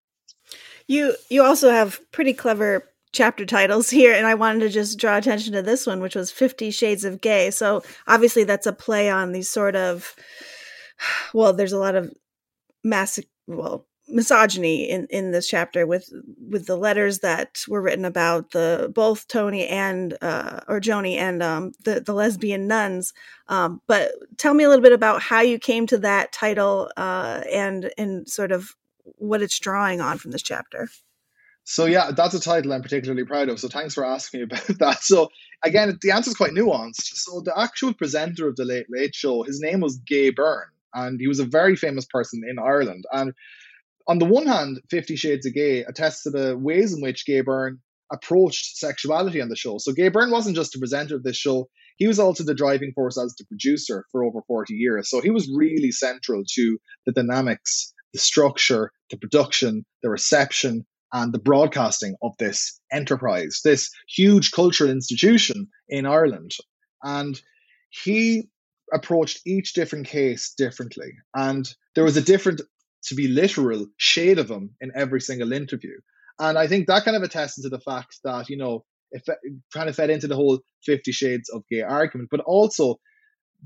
[0.87, 5.17] You you also have pretty clever chapter titles here and I wanted to just draw
[5.17, 7.51] attention to this one which was 50 shades of gay.
[7.51, 10.15] So obviously that's a play on these sort of
[11.35, 12.13] well there's a lot of
[12.83, 16.13] mass well misogyny in in this chapter with
[16.51, 21.43] with the letters that were written about the both Tony and uh, or Joni and
[21.43, 23.13] um, the the lesbian nuns.
[23.49, 27.43] Um, but tell me a little bit about how you came to that title uh,
[27.53, 28.75] and and sort of
[29.17, 30.89] what it's drawing on from this chapter.
[31.65, 33.59] So yeah, that's a title I'm particularly proud of.
[33.59, 35.03] So thanks for asking me about that.
[35.03, 35.31] So
[35.65, 37.03] again, the answer is quite nuanced.
[37.03, 41.19] So the actual presenter of the Late Late Show, his name was Gay Byrne, and
[41.19, 43.05] he was a very famous person in Ireland.
[43.13, 43.33] And
[44.07, 47.41] on the one hand, Fifty Shades of Gay attests to the ways in which Gay
[47.41, 47.81] Byrne
[48.13, 49.79] approached sexuality on the show.
[49.79, 52.93] So Gay Byrne wasn't just the presenter of this show, he was also the driving
[52.95, 55.09] force as the producer for over 40 years.
[55.09, 61.33] So he was really central to the dynamics, the structure, the production, the reception, and
[61.33, 66.53] the broadcasting of this enterprise, this huge cultural institution in Ireland.
[67.03, 67.41] And
[67.91, 68.49] he
[68.93, 71.13] approached each different case differently.
[71.35, 72.61] And there was a different
[73.07, 75.97] to be literal shade of him in every single interview.
[76.39, 79.23] And I think that kind of attests to the fact that, you know, it
[79.73, 82.97] kind of fed into the whole Fifty Shades of Gay argument, but also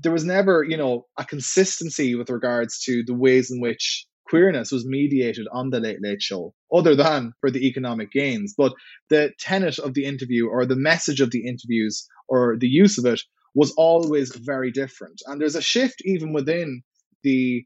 [0.01, 4.71] there was never, you know, a consistency with regards to the ways in which queerness
[4.71, 8.53] was mediated on the Late Late Show, other than for the economic gains.
[8.55, 8.73] But
[9.09, 13.05] the tenet of the interview or the message of the interviews or the use of
[13.05, 13.21] it
[13.55, 15.19] was always very different.
[15.25, 16.83] And there's a shift even within
[17.23, 17.65] the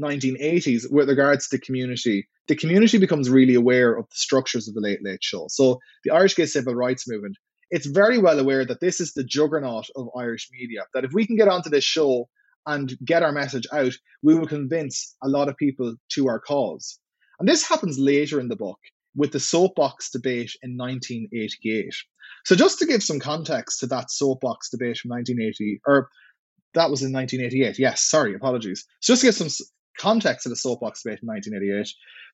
[0.00, 4.74] 1980s with regards to the community, the community becomes really aware of the structures of
[4.74, 5.46] the Late Late Show.
[5.48, 7.36] So the Irish Gay Civil Rights Movement,
[7.70, 10.84] it's very well aware that this is the juggernaut of Irish media.
[10.94, 12.28] That if we can get onto this show
[12.66, 16.98] and get our message out, we will convince a lot of people to our cause.
[17.38, 18.78] And this happens later in the book
[19.14, 21.94] with the soapbox debate in 1988.
[22.44, 26.08] So just to give some context to that soapbox debate from 1980, or
[26.74, 27.78] that was in 1988.
[27.78, 28.84] Yes, sorry, apologies.
[29.00, 29.66] So just to give some
[29.98, 31.88] context of the soapbox debate in 1988,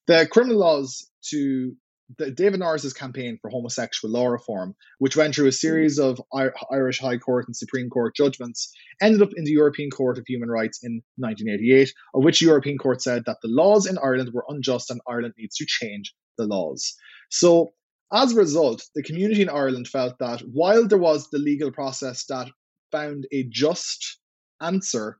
[0.07, 1.75] the criminal laws to
[2.17, 6.51] the, David Norris's campaign for homosexual law reform, which went through a series of I-
[6.73, 10.49] Irish High Court and Supreme Court judgments, ended up in the European Court of Human
[10.49, 14.91] Rights in 1988, of which European Court said that the laws in Ireland were unjust
[14.91, 16.95] and Ireland needs to change the laws.
[17.31, 17.73] So,
[18.11, 22.25] as a result, the community in Ireland felt that while there was the legal process
[22.27, 22.49] that
[22.91, 24.19] found a just
[24.63, 25.19] answer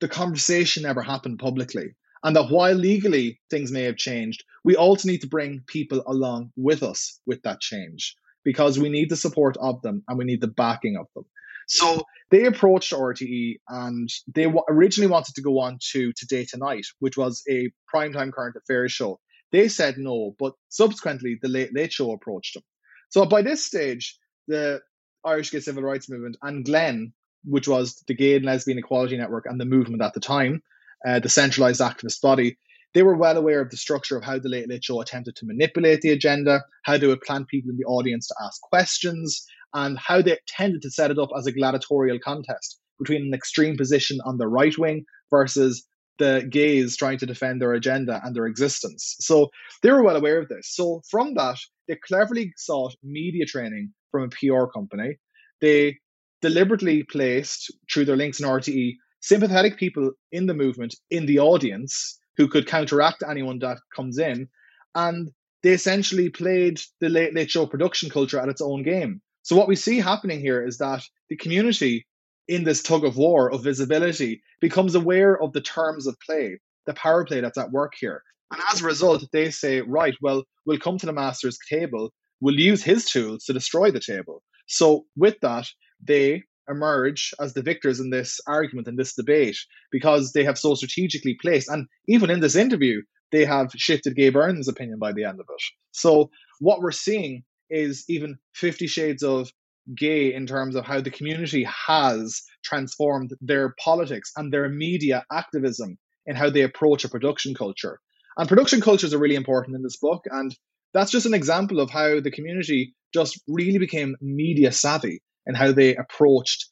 [0.00, 1.94] the conversation never happened publicly.
[2.22, 6.52] And that while legally things may have changed, we also need to bring people along
[6.56, 10.40] with us with that change because we need the support of them and we need
[10.40, 11.24] the backing of them.
[11.66, 16.86] So they approached RTE and they w- originally wanted to go on to Today Tonight,
[16.98, 19.20] which was a primetime current affairs show.
[19.52, 22.64] They said no, but subsequently the Late Late Show approached them.
[23.10, 24.80] So by this stage, the
[25.24, 27.12] Irish Gay Civil Rights Movement and GLEN
[27.44, 30.62] which was the Gay and Lesbian Equality Network and the movement at the time,
[31.06, 32.58] uh, the centralized activist body,
[32.92, 35.46] they were well aware of the structure of how the Late Late Show attempted to
[35.46, 39.98] manipulate the agenda, how they would plant people in the audience to ask questions, and
[39.98, 44.18] how they tended to set it up as a gladiatorial contest between an extreme position
[44.24, 45.86] on the right wing versus
[46.18, 49.16] the gays trying to defend their agenda and their existence.
[49.20, 49.48] So
[49.82, 50.74] they were well aware of this.
[50.74, 51.56] So from that,
[51.88, 55.16] they cleverly sought media training from a PR company.
[55.60, 55.98] They
[56.42, 62.18] deliberately placed through their links in RTE sympathetic people in the movement in the audience
[62.36, 64.48] who could counteract anyone that comes in.
[64.94, 65.30] And
[65.62, 69.20] they essentially played the Late Late Show production culture at its own game.
[69.42, 72.06] So what we see happening here is that the community
[72.48, 76.94] in this tug of war of visibility becomes aware of the terms of play, the
[76.94, 78.22] power play that's at work here.
[78.50, 82.58] And as a result, they say, right, well, we'll come to the master's table, we'll
[82.58, 84.42] use his tools to destroy the table.
[84.66, 85.68] So with that,
[86.02, 89.58] they emerge as the victors in this argument in this debate
[89.90, 94.30] because they have so strategically placed and even in this interview they have shifted Gay
[94.30, 95.62] Byrne's opinion by the end of it.
[95.92, 99.50] So what we're seeing is even 50 shades of
[99.96, 105.98] gay in terms of how the community has transformed their politics and their media activism
[106.26, 108.00] in how they approach a production culture.
[108.36, 110.54] And production cultures are really important in this book and
[110.92, 115.72] that's just an example of how the community just really became media savvy and how
[115.72, 116.68] they approached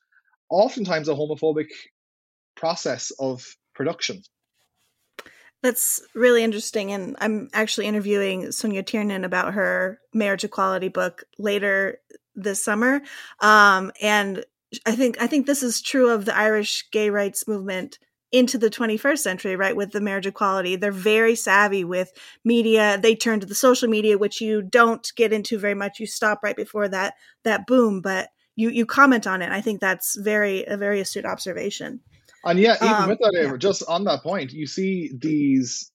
[0.49, 1.67] oftentimes a homophobic
[2.55, 4.23] process of production.
[5.64, 6.93] That's really interesting.
[6.93, 11.99] And I'm actually interviewing Sonja Tiernan about her marriage equality book later
[12.37, 13.01] this summer.
[13.41, 14.45] Um, and
[14.87, 17.99] I think I think this is true of the Irish gay rights movement
[18.31, 19.75] into the 21st century, right?
[19.75, 22.12] With the marriage equality, they're very savvy with
[22.45, 22.97] media.
[23.03, 25.99] They turn to the social media, which you don't get into very much.
[25.99, 29.51] You stop right before that that boom, but you you comment on it.
[29.51, 32.01] I think that's very a very astute observation.
[32.44, 33.57] And yeah, even um, with that, yeah.
[33.57, 35.90] just on that point, you see these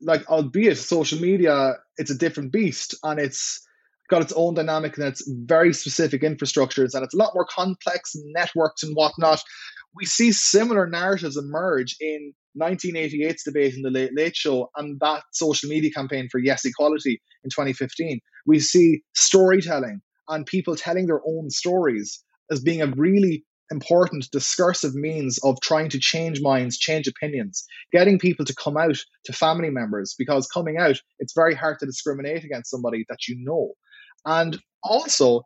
[0.00, 3.64] like albeit social media, it's a different beast and it's
[4.10, 8.12] got its own dynamic and it's very specific infrastructures and it's a lot more complex
[8.34, 9.40] networks and whatnot.
[9.94, 15.22] We see similar narratives emerge in 1988's debate in the Late Late Show and that
[15.32, 18.18] social media campaign for Yes Equality in 2015.
[18.46, 24.94] We see storytelling and people telling their own stories as being a really important discursive
[24.94, 29.70] means of trying to change minds, change opinions, getting people to come out to family
[29.70, 33.72] members because coming out, it's very hard to discriminate against somebody that you know.
[34.26, 35.42] And also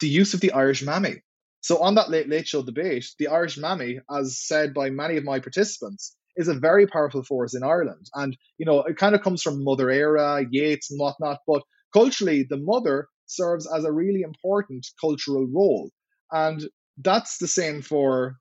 [0.00, 1.22] the use of the Irish mammy.
[1.60, 5.24] So on that late late show debate, the Irish mammy, as said by many of
[5.24, 8.06] my participants, is a very powerful force in Ireland.
[8.14, 12.46] And you know, it kind of comes from Mother Era, Yeats and whatnot, but culturally
[12.48, 15.90] the mother serves as a really important cultural role.
[16.30, 18.36] And that's the same for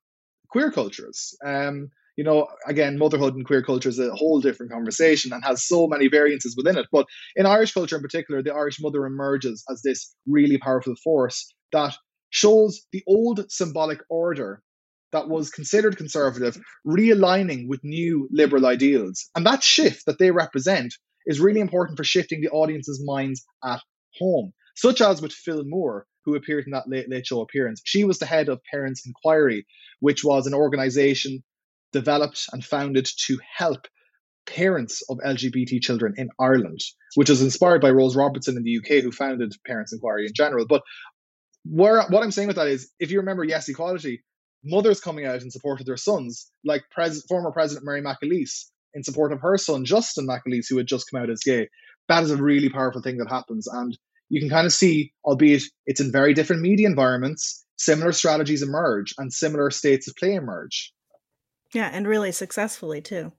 [0.50, 1.36] queer cultures.
[1.46, 5.68] Um, you know, again, motherhood and queer culture is a whole different conversation and has
[5.68, 6.88] so many variances within it.
[6.92, 11.54] But in Irish culture in particular, the Irish mother emerges as this really powerful force
[11.72, 11.96] that
[12.32, 14.64] shows the old symbolic order
[15.12, 19.30] that was considered conservative realigning with new liberal ideals.
[19.36, 20.94] And that shift that they represent
[21.28, 23.80] is really important for shifting the audience's minds at
[24.20, 27.82] home, such as with Phil Moore, who appeared in that late late show appearance.
[27.84, 29.66] She was the head of Parents Inquiry,
[30.00, 31.44] which was an organization
[31.92, 33.88] developed and founded to help
[34.46, 36.80] parents of LGBT children in Ireland,
[37.16, 40.66] which was inspired by Rose Robertson in the UK, who founded Parents Inquiry in general.
[40.68, 40.84] But
[41.66, 44.24] where what I'm saying with that is, if you remember Yes Equality,
[44.64, 49.04] mothers coming out in support of their sons, like pres- former President Mary McAleese in
[49.04, 51.68] support of her son Justin McAleese, who had just come out as gay.
[52.10, 53.98] That is a really powerful thing that happens, and
[54.30, 59.14] you can kind of see, albeit it's in very different media environments, similar strategies emerge
[59.18, 60.94] and similar states of play emerge.
[61.74, 63.32] Yeah, and really successfully too.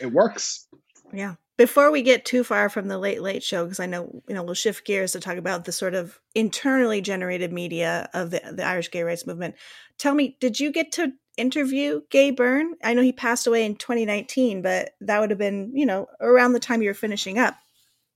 [0.00, 0.66] It works.
[1.12, 1.34] Yeah.
[1.56, 4.42] Before we get too far from the late late show, because I know you know
[4.42, 8.64] we'll shift gears to talk about the sort of internally generated media of the the
[8.64, 9.54] Irish gay rights movement.
[9.98, 12.74] Tell me, did you get to interview Gay Byrne?
[12.84, 16.52] I know he passed away in 2019, but that would have been you know around
[16.52, 17.56] the time you were finishing up.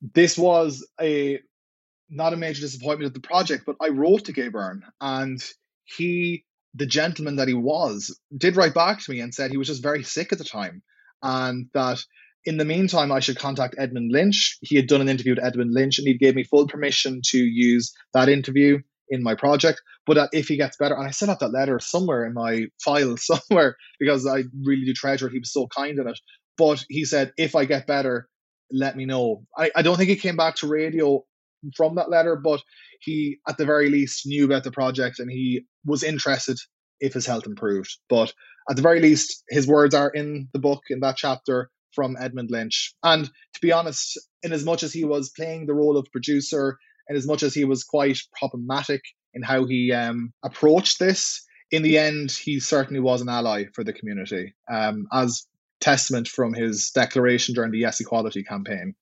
[0.03, 1.41] This was a
[2.11, 5.43] not a major disappointment of the project, but I wrote to Gay Byrne and
[5.85, 6.45] he,
[6.75, 9.83] the gentleman that he was, did write back to me and said he was just
[9.83, 10.83] very sick at the time
[11.23, 12.03] and that
[12.45, 14.59] in the meantime I should contact Edmund Lynch.
[14.63, 17.39] He had done an interview with Edmund Lynch and he gave me full permission to
[17.39, 19.83] use that interview in my project.
[20.07, 22.67] But that if he gets better, and I still have that letter somewhere in my
[22.83, 25.33] file somewhere because I really do treasure it.
[25.33, 26.19] He was so kind in it.
[26.57, 28.29] But he said, if I get better,
[28.73, 29.45] let me know.
[29.57, 31.25] I, I don't think he came back to radio
[31.77, 32.63] from that letter, but
[33.01, 36.59] he, at the very least, knew about the project and he was interested
[37.01, 37.97] if his health improved.
[38.09, 38.33] But
[38.69, 42.51] at the very least, his words are in the book in that chapter from Edmund
[42.51, 42.95] Lynch.
[43.03, 46.79] And to be honest, in as much as he was playing the role of producer,
[47.09, 49.03] and as much as he was quite problematic
[49.35, 53.85] in how he um, approached this, in the end, he certainly was an ally for
[53.85, 55.47] the community, um, as
[55.81, 58.95] testament from his declaration during the Yes Equality campaign.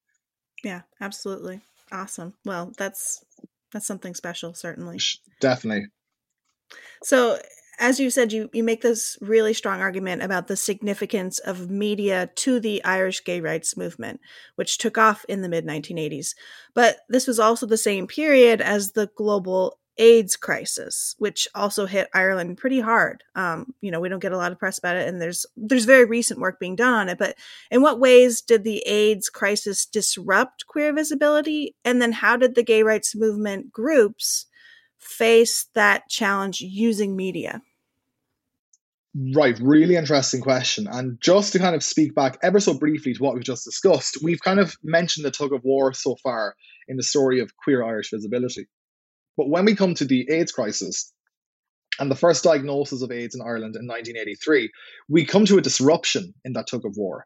[0.65, 1.63] Yeah, absolutely.
[1.93, 2.35] Awesome.
[2.45, 3.25] Well, that's
[3.73, 4.99] that's something special, certainly.
[5.41, 5.87] Definitely.
[7.03, 7.39] So,
[7.79, 12.29] as you said, you, you make this really strong argument about the significance of media
[12.37, 14.21] to the Irish gay rights movement,
[14.57, 16.35] which took off in the mid 1980s.
[16.75, 22.09] But this was also the same period as the global AIDS crisis, which also hit
[22.15, 23.25] Ireland pretty hard.
[23.35, 25.85] Um, you know, we don't get a lot of press about it, and there's there's
[25.85, 27.19] very recent work being done on it.
[27.19, 27.37] But
[27.71, 32.63] in what ways did the AIDS crisis disrupt queer visibility, and then how did the
[32.63, 34.47] gay rights movement groups
[34.99, 37.63] face that challenge using media?
[39.35, 40.87] Right, really interesting question.
[40.87, 44.19] And just to kind of speak back ever so briefly to what we've just discussed,
[44.23, 46.55] we've kind of mentioned the tug of war so far
[46.87, 48.69] in the story of queer Irish visibility.
[49.39, 51.15] But when we come to the AIDS crisis
[52.01, 54.69] and the first diagnosis of AIDS in Ireland in 1983,
[55.09, 57.25] we come to a disruption in that tug of war.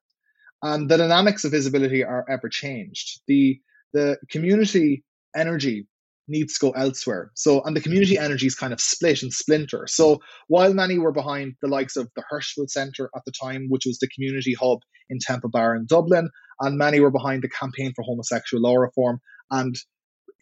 [0.62, 3.22] And the dynamics of visibility are ever changed.
[3.26, 3.58] The,
[3.94, 5.88] the community energy
[6.28, 7.32] needs to go elsewhere.
[7.34, 9.86] So, and the community energy is kind of split and splinter.
[9.88, 13.86] So, while many were behind the likes of the Hirschfeld Centre at the time, which
[13.86, 14.78] was the community hub
[15.10, 16.28] in Temple Bar in Dublin,
[16.60, 19.18] and many were behind the campaign for homosexual law reform,
[19.50, 19.74] and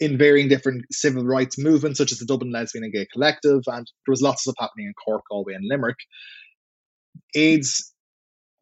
[0.00, 3.86] in varying different civil rights movements, such as the Dublin Lesbian and Gay Collective, and
[3.86, 5.98] there was lots of stuff happening in Cork, Galway, and Limerick.
[7.34, 7.92] AIDS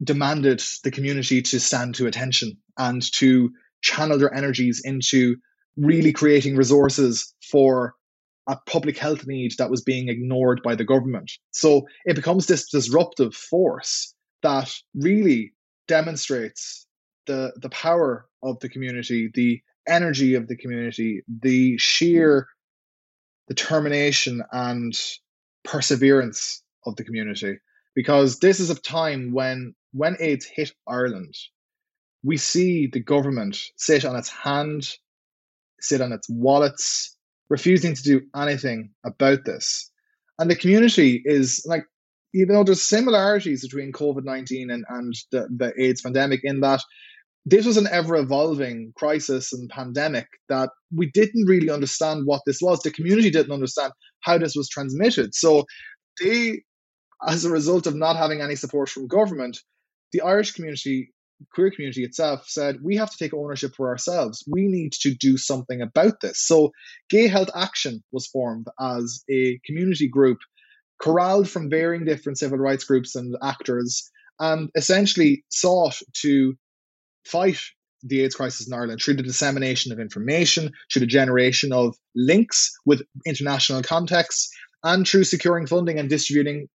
[0.03, 5.37] demanded the community to stand to attention and to channel their energies into
[5.77, 7.95] really creating resources for
[8.47, 11.31] a public health need that was being ignored by the government.
[11.51, 15.53] So it becomes this disruptive force that really
[15.87, 16.85] demonstrates
[17.27, 22.47] the the power of the community, the energy of the community, the sheer
[23.47, 24.97] determination and
[25.63, 27.57] perseverance of the community.
[27.95, 31.35] Because this is a time when when AIDS hit Ireland,
[32.23, 34.87] we see the government sit on its hand,
[35.81, 37.15] sit on its wallets,
[37.49, 39.91] refusing to do anything about this.
[40.37, 41.83] And the community is like,
[42.31, 46.81] you know, there's similarities between COVID 19 and, and the, the AIDS pandemic in that
[47.45, 52.59] this was an ever evolving crisis and pandemic that we didn't really understand what this
[52.61, 52.79] was.
[52.81, 55.33] The community didn't understand how this was transmitted.
[55.33, 55.65] So
[56.21, 56.63] they,
[57.25, 59.59] as a result of not having any support from government,
[60.11, 61.13] the Irish community,
[61.53, 64.43] queer community itself said, we have to take ownership for ourselves.
[64.47, 66.45] We need to do something about this.
[66.45, 66.71] So
[67.09, 70.39] Gay Health Action was formed as a community group
[71.01, 74.09] corralled from varying different civil rights groups and actors
[74.39, 76.55] and essentially sought to
[77.29, 77.59] fight
[78.03, 82.71] the AIDS crisis in Ireland through the dissemination of information, through the generation of links
[82.85, 84.49] with international contexts,
[84.83, 86.67] and through securing funding and distributing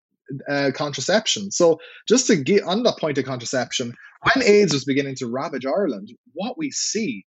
[0.49, 1.51] uh, contraception.
[1.51, 1.79] So,
[2.09, 6.09] just to get on that point of contraception, when AIDS was beginning to ravage Ireland,
[6.33, 7.25] what we see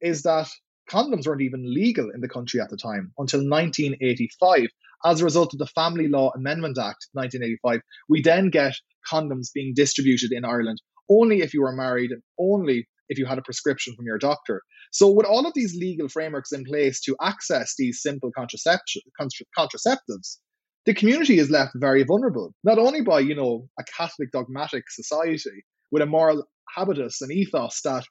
[0.00, 0.48] is that
[0.90, 4.68] condoms weren't even legal in the country at the time until 1985.
[5.06, 8.74] As a result of the Family Law Amendment Act 1985, we then get
[9.10, 13.38] condoms being distributed in Ireland only if you were married and only if you had
[13.38, 14.62] a prescription from your doctor.
[14.92, 20.38] So, with all of these legal frameworks in place to access these simple contraception, contraceptives,
[20.86, 25.64] the community is left very vulnerable, not only by, you know, a Catholic dogmatic society
[25.90, 26.44] with a moral
[26.74, 28.04] habitus and ethos that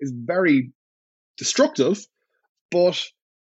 [0.00, 0.72] is very
[1.36, 2.04] destructive,
[2.70, 3.00] but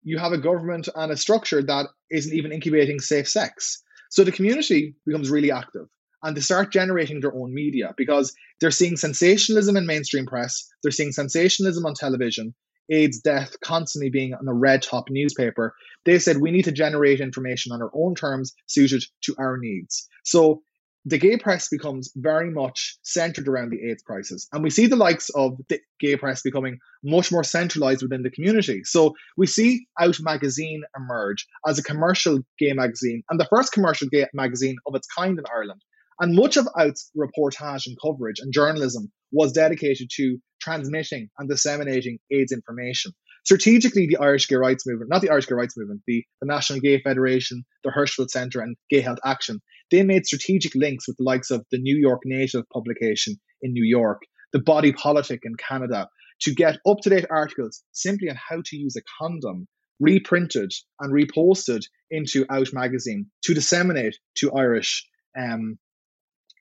[0.02, 3.82] you have a government and a structure that isn't even incubating safe sex.
[4.10, 5.86] So the community becomes really active
[6.22, 10.92] and they start generating their own media because they're seeing sensationalism in mainstream press, they're
[10.92, 12.54] seeing sensationalism on television,
[12.90, 15.74] AIDS death constantly being on a red top newspaper.
[16.04, 20.08] They said we need to generate information on our own terms suited to our needs.
[20.24, 20.62] So
[21.06, 24.46] the gay press becomes very much centered around the AIDS crisis.
[24.52, 28.30] And we see the likes of the gay press becoming much more centralized within the
[28.30, 28.82] community.
[28.84, 34.08] So we see Out Magazine emerge as a commercial gay magazine and the first commercial
[34.08, 35.80] gay magazine of its kind in Ireland.
[36.20, 42.18] And much of Out's reportage and coverage and journalism was dedicated to transmitting and disseminating
[42.30, 43.12] AIDS information.
[43.44, 46.78] Strategically, the Irish Gay Rights Movement, not the Irish Gay Rights Movement, the, the National
[46.80, 49.60] Gay Federation, the Hirschfeld Centre, and Gay Health Action,
[49.90, 53.84] they made strategic links with the likes of the New York Native publication in New
[53.84, 54.20] York,
[54.52, 56.08] the Body Politic in Canada,
[56.42, 59.66] to get up to date articles simply on how to use a condom
[60.00, 65.06] reprinted and reposted into Out magazine to disseminate to Irish
[65.38, 65.78] um,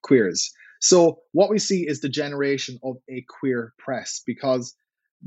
[0.03, 0.51] queers.
[0.81, 4.75] So what we see is the generation of a queer press because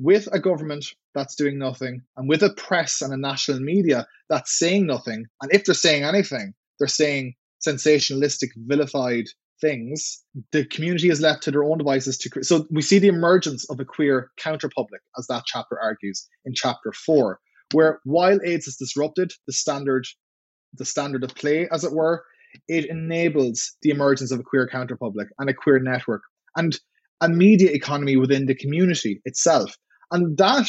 [0.01, 4.59] with a government that's doing nothing and with a press and a national media that's
[4.59, 7.35] saying nothing, and if they're saying anything, they're saying
[7.67, 9.27] sensationalistic, vilified
[9.61, 12.45] things, the community is left to their own devices to create.
[12.45, 16.93] so we see the emergence of a queer counterpublic, as that chapter argues in chapter
[16.93, 17.39] four,
[17.73, 20.07] where while AIDS is disrupted, the standard
[20.75, 22.25] the standard of play, as it were,
[22.69, 26.23] it enables the emergence of a queer counterpublic and a queer network
[26.57, 26.79] and
[27.21, 29.77] a media economy within the community itself.
[30.11, 30.67] And that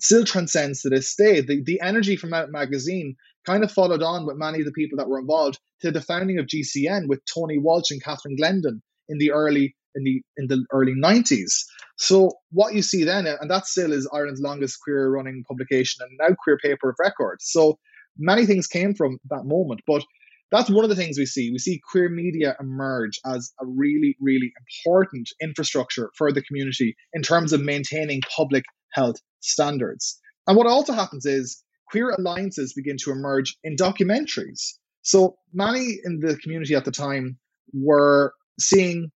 [0.00, 1.40] still transcends to this day.
[1.40, 3.16] The, the energy from Out Magazine
[3.46, 6.38] kind of followed on with many of the people that were involved to the founding
[6.38, 10.64] of GCN with Tonie Walsh and Catherine Glendon in the early in the in the
[10.72, 11.64] early 90s.
[11.96, 16.18] So what you see then, and that still is Ireland's longest queer running publication and
[16.20, 17.38] now queer paper of record.
[17.40, 17.78] So
[18.18, 19.80] many things came from that moment.
[19.86, 20.02] But
[20.50, 21.50] that's one of the things we see.
[21.50, 27.22] We see queer media emerge as a really, really important infrastructure for the community in
[27.22, 30.20] terms of maintaining public health standards.
[30.46, 34.74] And what also happens is queer alliances begin to emerge in documentaries.
[35.02, 37.38] So many in the community at the time
[37.72, 39.10] were seeing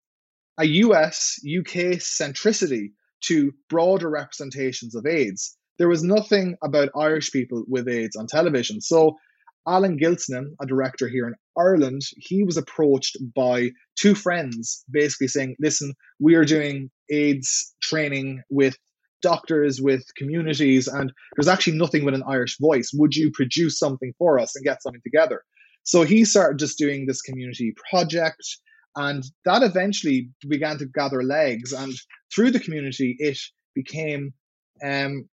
[0.59, 2.89] a US, UK centricity
[3.24, 5.57] to broader representations of AIDS.
[5.79, 8.81] There was nothing about Irish people with AIDS on television.
[8.81, 9.16] So
[9.68, 15.56] Alan Gilsenan, a director here in Ireland, he was approached by two friends basically saying,
[15.60, 18.76] listen, we are doing AIDS training with
[19.20, 22.92] doctors, with communities, and there's actually nothing with an Irish voice.
[22.94, 25.42] Would you produce something for us and get something together?
[25.82, 28.42] So he started just doing this community project,
[28.96, 31.72] and that eventually began to gather legs.
[31.72, 31.92] And
[32.34, 33.38] through the community, it
[33.74, 34.32] became
[34.82, 35.28] um,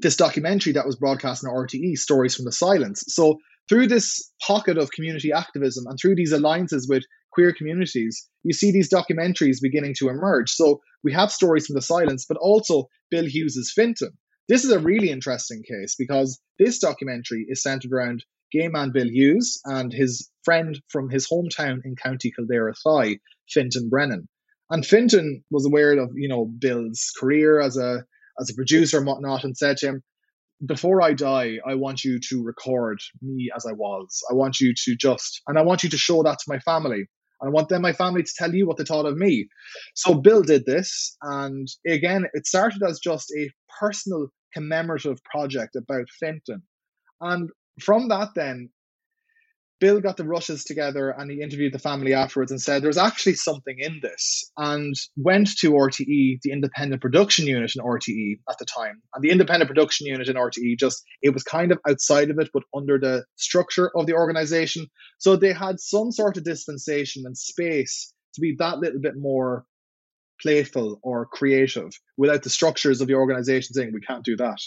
[0.00, 3.04] this documentary that was broadcast on RTE, Stories from the Silence.
[3.08, 3.38] So
[3.68, 8.72] through this pocket of community activism and through these alliances with queer communities, you see
[8.72, 10.50] these documentaries beginning to emerge.
[10.50, 14.12] So we have stories from the silence, but also Bill Hughes's Fintan.
[14.48, 19.08] This is a really interesting case because this documentary is centered around gay man Bill
[19.08, 24.28] Hughes and his friend from his hometown in County Kildare Athy, Fintan Brennan.
[24.68, 28.04] And Fintan was aware of, you know, Bill's career as a
[28.40, 30.02] as a producer and whatnot, and said to him,
[30.66, 34.22] before I die, I want you to record me as I was.
[34.30, 37.06] I want you to just, and I want you to show that to my family.
[37.40, 39.48] And I want them, my family, to tell you what they thought of me.
[39.94, 41.16] So Bill did this.
[41.22, 46.62] And again, it started as just a personal commemorative project about Fintan.
[47.22, 47.48] And
[47.80, 48.68] from that, then,
[49.80, 53.34] Bill got the rushes together and he interviewed the family afterwards and said there's actually
[53.34, 58.66] something in this and went to RTE, the independent production unit in RTE at the
[58.66, 59.00] time.
[59.14, 62.50] And the independent production unit in RTE just, it was kind of outside of it,
[62.52, 64.86] but under the structure of the organization.
[65.18, 69.64] So they had some sort of dispensation and space to be that little bit more
[70.42, 74.58] playful or creative without the structures of the organization saying we can't do that.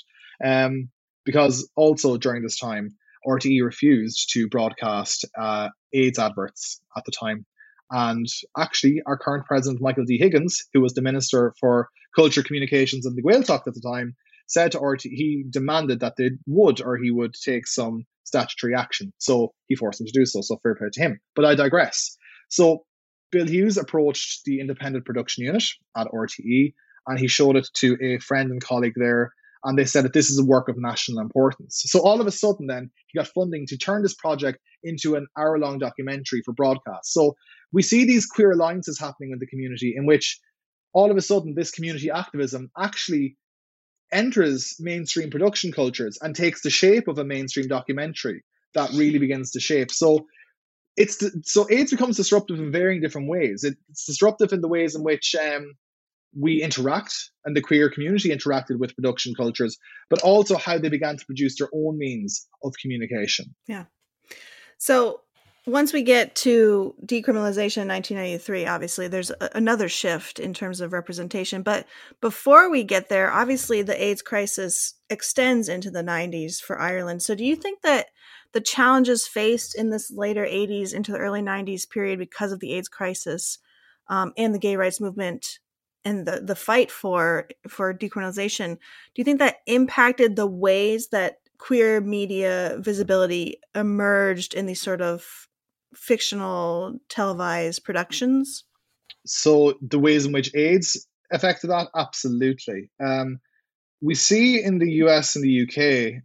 [0.44, 0.90] Um,
[1.26, 2.96] because also during this time,
[3.28, 7.46] RTE refused to broadcast uh, AIDS adverts at the time.
[7.92, 8.26] And
[8.58, 10.18] actually, our current president, Michael D.
[10.18, 14.16] Higgins, who was the Minister for Culture, Communications and the Gaeltacht at the time,
[14.48, 19.14] said to RTE, he demanded that they would or he would take some statutory action.
[19.18, 20.42] So he forced them to do so.
[20.42, 21.20] So fair play to him.
[21.36, 22.18] But I digress.
[22.50, 22.86] So
[23.32, 25.64] Bill Hughes approached the independent production unit
[25.96, 26.74] at RTE
[27.08, 29.34] and he showed it to a friend and colleague there
[29.64, 31.84] and they said that this is a work of national importance.
[31.86, 35.28] So all of a sudden, then he got funding to turn this project into an
[35.38, 37.14] hour-long documentary for broadcast.
[37.14, 37.36] So
[37.72, 40.40] we see these queer alliances happening in the community, in which
[40.94, 43.38] all of a sudden this community activism actually
[44.12, 48.44] enters mainstream production cultures and takes the shape of a mainstream documentary
[48.76, 49.92] that really begins to shape.
[49.92, 50.28] So
[50.96, 53.64] it's so AIDS becomes disruptive in varying different ways.
[53.64, 55.74] It's disruptive in the ways in which um,
[56.38, 59.78] we interact and the queer community interacted with production cultures,
[60.10, 63.54] but also how they began to produce their own means of communication.
[63.68, 63.86] Yeah.
[64.78, 65.22] So
[65.66, 70.92] once we get to decriminalization in 1993, obviously there's a- another shift in terms of
[70.92, 71.62] representation.
[71.62, 71.88] But
[72.20, 77.24] before we get there, obviously the AIDS crisis extends into the 90s for Ireland.
[77.24, 78.08] So do you think that
[78.52, 82.74] the challenges faced in this later 80s into the early 90s period because of the
[82.74, 83.60] AIDS crisis
[84.10, 85.60] um, and the gay rights movement
[86.06, 91.38] and the, the fight for for decriminalization, do you think that impacted the ways that
[91.58, 95.48] queer media visibility emerged in these sort of
[95.96, 98.66] fictional televised productions?
[99.26, 102.90] So the ways in which AIDS affected that, absolutely.
[103.04, 103.40] Um,
[104.02, 106.24] we see in the US and the UK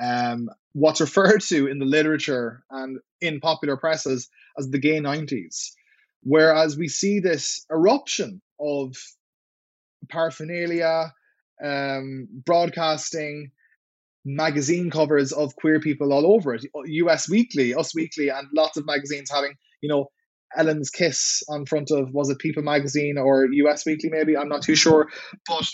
[0.00, 5.00] um, what's referred to in the literature and in popular press as, as the gay
[5.00, 5.70] 90s.
[6.22, 8.96] Whereas we see this eruption of
[10.08, 11.12] paraphernalia,
[11.62, 13.50] um, broadcasting,
[14.24, 16.64] magazine covers of queer people all over it.
[16.74, 20.06] US Weekly, Us Weekly, and lots of magazines having, you know,
[20.56, 24.62] Ellen's Kiss on front of was it People magazine or US Weekly maybe I'm not
[24.62, 25.08] too sure,
[25.46, 25.66] but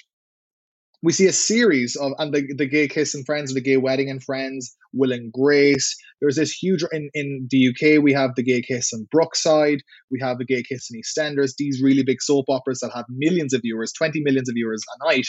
[1.04, 4.08] we see a series of and the, the gay kiss and friends the gay wedding
[4.08, 5.94] and friends will and grace.
[6.20, 9.80] There's this huge in, in the uk we have the gay kiss and brookside.
[10.10, 11.52] We have the gay kiss and eastenders.
[11.58, 15.12] These really big soap operas that have millions of viewers 20 millions of viewers a
[15.12, 15.26] night.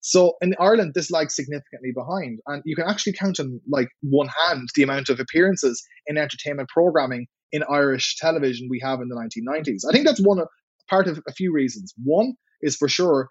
[0.00, 4.28] So in ireland this lags significantly behind and you can actually count on like one
[4.28, 9.14] hand the amount of appearances in entertainment programming in irish television we have in the
[9.14, 10.40] 1990s i think that's one
[10.92, 11.94] part of a few reasons.
[12.04, 13.28] One is for sure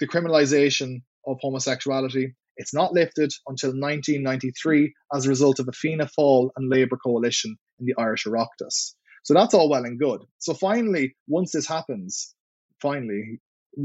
[0.00, 2.34] the criminalization of homosexuality.
[2.56, 7.56] It's not lifted until 1993 as a result of a Fianna Fáil and Labour coalition
[7.78, 8.94] in the Irish Oireachtas.
[9.22, 10.24] So that's all well and good.
[10.38, 12.34] So finally, once this happens,
[12.80, 13.40] finally,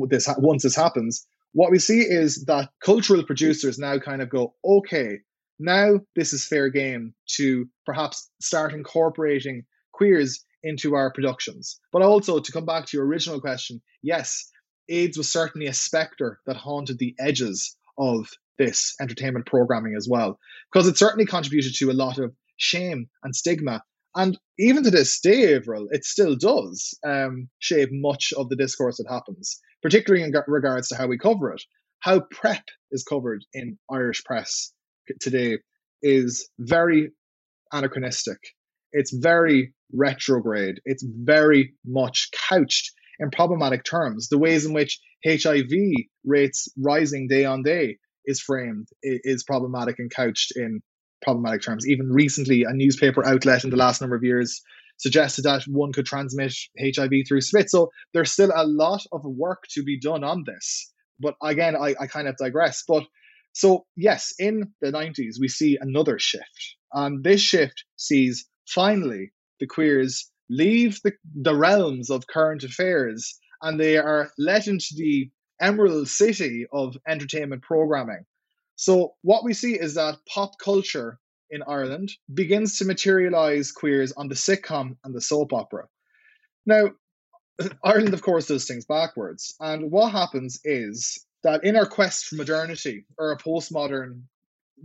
[0.09, 4.55] this once this happens, what we see is that cultural producers now kind of go,
[4.65, 5.19] okay,
[5.59, 11.79] now this is fair game to perhaps start incorporating queers into our productions.
[11.91, 14.49] But also to come back to your original question, yes,
[14.89, 20.39] AIDS was certainly a specter that haunted the edges of this entertainment programming as well,
[20.71, 23.84] because it certainly contributed to a lot of shame and stigma.
[24.15, 28.97] And even to this day, Averill, it still does um, shape much of the discourse
[28.97, 31.63] that happens, particularly in regards to how we cover it.
[31.99, 34.71] How PrEP is covered in Irish press
[35.19, 35.57] today
[36.01, 37.11] is very
[37.71, 38.38] anachronistic.
[38.91, 40.79] It's very retrograde.
[40.86, 42.91] It's very much couched
[43.24, 44.28] in problematic terms.
[44.30, 45.71] The ways in which HIV
[46.26, 50.82] rates rising day on day is framed is problematic and couched in
[51.21, 51.88] problematic terms.
[51.88, 54.61] Even recently, a newspaper outlet in the last number of years
[54.97, 57.69] suggested that one could transmit HIV through spit.
[57.69, 60.91] So there's still a lot of work to be done on this.
[61.19, 62.84] But again, I, I kind of digress.
[62.88, 63.03] But
[63.53, 66.76] so, yes, in the 90s, we see another shift.
[66.91, 73.80] And this shift sees finally the queers leave the, the realms of current affairs and
[73.80, 75.30] they are let into the
[75.60, 78.26] emerald city of entertainment programming.
[78.76, 84.28] So, what we see is that pop culture in Ireland begins to materialize queers on
[84.28, 85.88] the sitcom and the soap opera.
[86.66, 86.89] Now,
[87.84, 89.56] Ireland, of course, does things backwards.
[89.60, 94.24] And what happens is that in our quest for modernity or a postmodern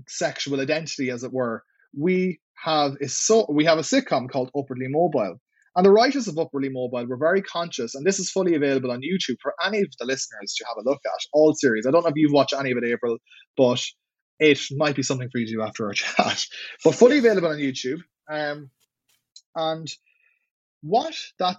[0.06, 1.64] sexual identity, as it were,
[1.96, 5.40] we have a so we have a sitcom called Upwardly Mobile.
[5.78, 9.00] And the writers of Upwardly Mobile were very conscious, and this is fully available on
[9.00, 11.86] YouTube for any of the listeners to have a look at, all series.
[11.86, 13.18] I don't know if you've watched any of it, Averill,
[13.56, 13.80] but
[14.40, 16.44] it might be something for you to do after our chat.
[16.82, 18.00] But fully available on YouTube.
[18.28, 18.70] Um,
[19.54, 19.88] and
[20.80, 21.58] what that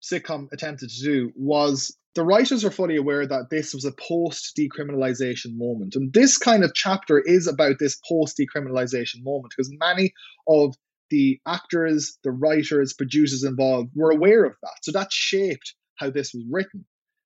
[0.00, 4.56] sitcom attempted to do was the writers are fully aware that this was a post
[4.56, 5.96] decriminalization moment.
[5.96, 10.12] And this kind of chapter is about this post decriminalization moment because many
[10.46, 10.76] of
[11.10, 14.78] the actors, the writers, producers involved were aware of that.
[14.82, 16.84] So that shaped how this was written.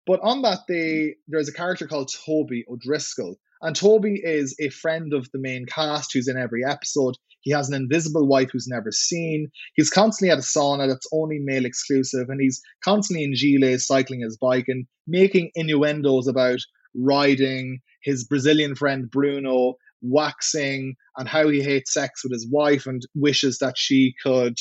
[0.07, 3.37] But on that, they there's a character called Toby O'Driscoll.
[3.61, 7.15] And Toby is a friend of the main cast who's in every episode.
[7.43, 9.51] He has an invisible wife who's never seen.
[9.75, 14.21] He's constantly at a sauna that's only male exclusive, and he's constantly in gilets cycling
[14.21, 16.59] his bike and making innuendos about
[16.95, 23.03] riding his Brazilian friend Bruno, waxing, and how he hates sex with his wife and
[23.15, 24.57] wishes that she could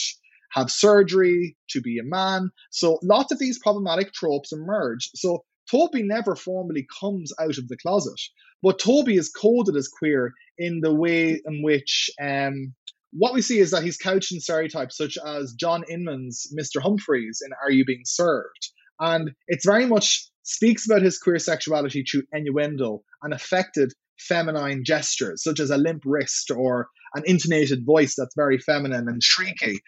[0.51, 2.49] have surgery to be a man.
[2.71, 5.09] So lots of these problematic tropes emerge.
[5.15, 8.19] So Toby never formally comes out of the closet,
[8.61, 12.73] but Toby is coded as queer in the way in which um,
[13.11, 16.81] what we see is that he's couched in stereotypes such as John Inman's Mr.
[16.81, 18.69] Humphries in Are You Being Served?
[18.99, 23.93] And it's very much speaks about his queer sexuality through innuendo and affected
[24.27, 29.21] feminine gestures, such as a limp wrist or an intonated voice that's very feminine and
[29.21, 29.79] shrieky.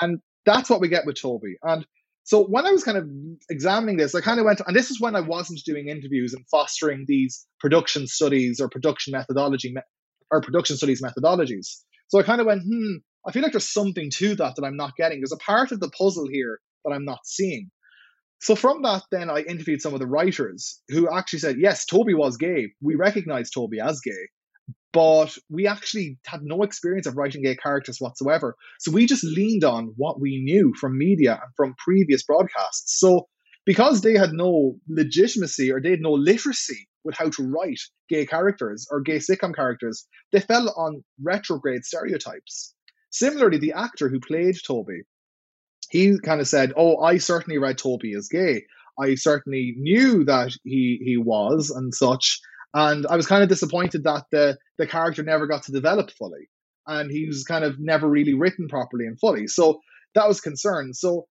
[0.00, 1.56] And that's what we get with Toby.
[1.62, 1.86] And
[2.24, 3.08] so when I was kind of
[3.50, 6.44] examining this, I kind of went, and this is when I wasn't doing interviews and
[6.48, 9.74] fostering these production studies or production methodology
[10.30, 11.78] or production studies methodologies.
[12.08, 14.76] So I kind of went, hmm, I feel like there's something to that that I'm
[14.76, 15.20] not getting.
[15.20, 17.70] There's a part of the puzzle here that I'm not seeing.
[18.40, 22.14] So from that, then I interviewed some of the writers who actually said, yes, Toby
[22.14, 22.72] was gay.
[22.80, 24.28] We recognized Toby as gay
[24.92, 28.56] but we actually had no experience of writing gay characters whatsoever.
[28.80, 32.98] So we just leaned on what we knew from media and from previous broadcasts.
[32.98, 33.28] So
[33.64, 38.26] because they had no legitimacy or they had no literacy with how to write gay
[38.26, 42.74] characters or gay sitcom characters, they fell on retrograde stereotypes.
[43.10, 45.02] Similarly, the actor who played Toby,
[45.90, 48.64] he kind of said, Oh, I certainly read Toby as gay.
[48.98, 52.40] I certainly knew that he he was and such.
[52.72, 56.48] And I was kind of disappointed that the the character never got to develop fully,
[56.86, 59.48] and he was kind of never really written properly and fully.
[59.48, 59.80] So
[60.14, 60.94] that was concern.
[60.94, 61.26] So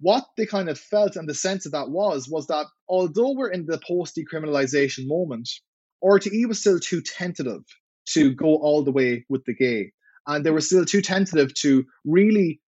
[0.00, 3.50] what they kind of felt and the sense of that was was that although we're
[3.50, 5.48] in the post decriminalization moment,
[6.04, 7.62] RTE was still too tentative
[8.10, 9.90] to go all the way with the gay,
[10.28, 12.60] and they were still too tentative to really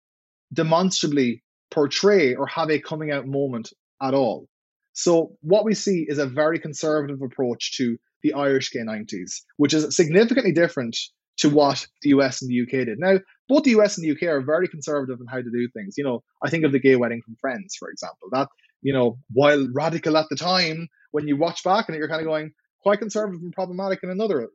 [0.53, 3.73] demonstrably portray or have a coming out moment
[4.03, 4.49] at all.
[4.93, 9.75] So what we see is a very conservative approach to the Irish gay 90s, which
[9.75, 10.97] is significantly different
[11.39, 12.99] to what the US and the UK did.
[12.99, 13.19] Now,
[13.49, 15.95] both the US and the UK are very conservative in how to do things.
[15.97, 18.29] You know, I think of the gay wedding from Friends, for example.
[18.33, 18.49] That,
[18.83, 22.27] you know, while radical at the time, when you watch back and you're kind of
[22.27, 24.49] going quite conservative and problematic in another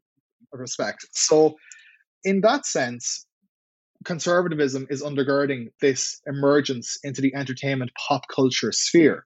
[0.52, 1.06] respect.
[1.12, 1.56] So,
[2.24, 3.26] in that sense,
[4.04, 9.26] conservatism is undergirding this emergence into the entertainment pop culture sphere.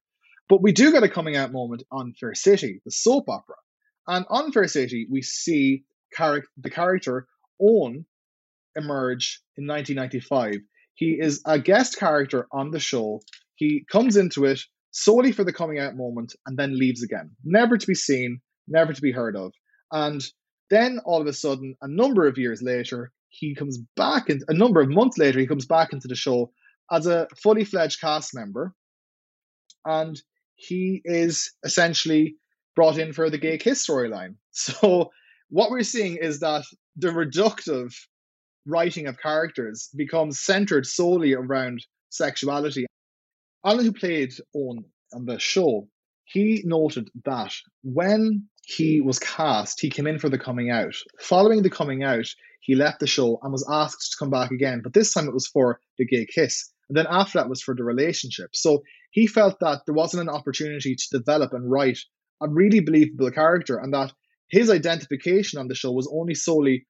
[0.49, 3.55] But we do get a coming out moment on Fair City, the soap opera.
[4.07, 5.83] And on Fair City, we see
[6.15, 7.27] char- the character
[7.61, 8.05] Owen
[8.75, 10.61] emerge in 1995.
[10.95, 13.21] He is a guest character on the show.
[13.55, 14.61] He comes into it
[14.91, 18.93] solely for the coming out moment and then leaves again, never to be seen, never
[18.93, 19.51] to be heard of.
[19.91, 20.23] And
[20.69, 24.53] then all of a sudden, a number of years later, he comes back, and a
[24.53, 26.51] number of months later, he comes back into the show
[26.91, 28.73] as a fully fledged cast member.
[29.85, 30.19] And
[30.55, 32.35] he is essentially
[32.75, 34.35] brought in for the gay kiss storyline.
[34.51, 35.11] So
[35.49, 36.63] what we're seeing is that
[36.95, 37.93] the reductive
[38.65, 42.87] writing of characters becomes centered solely around sexuality.
[43.63, 45.87] Alan, who played Owen on the show,
[46.25, 47.53] he noted that
[47.83, 50.95] when he was cast, he came in for the coming out.
[51.19, 52.27] Following the coming out,
[52.67, 55.33] he left the show and was asked to come back again, but this time it
[55.33, 56.69] was for the gay kiss.
[56.89, 58.49] And then after that was for the relationship.
[58.51, 61.97] So he felt that there wasn't an opportunity to develop and write
[62.41, 64.11] a really believable character and that
[64.49, 66.85] his identification on the show was only solely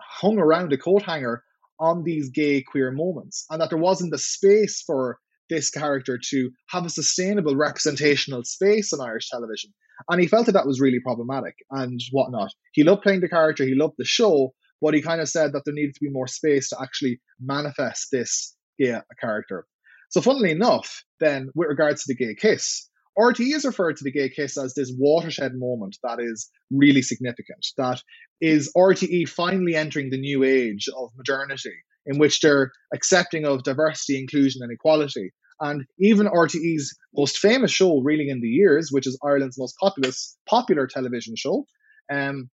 [0.00, 1.44] hung around a coat hanger
[1.78, 6.50] on these gay queer moments and that there wasn't the space for this character to
[6.70, 9.70] have a sustainable representational space on Irish television.
[10.08, 12.50] And he felt that that was really problematic and whatnot.
[12.72, 15.62] He loved playing the character, he loved the show, but he kind of said that
[15.64, 19.66] there needed to be more space to actually manifest this gay character.
[20.10, 24.12] So, funnily enough, then with regards to the gay kiss, RTE has referred to the
[24.12, 27.66] gay kiss as this watershed moment that is really significant.
[27.76, 28.02] That
[28.40, 31.74] is RTE finally entering the new age of modernity,
[32.06, 35.30] in which they're accepting of diversity, inclusion, and equality.
[35.60, 40.36] And even RTE's most famous show, Reeling in the Years, which is Ireland's most populous,
[40.48, 41.66] popular television show,
[42.10, 42.48] um,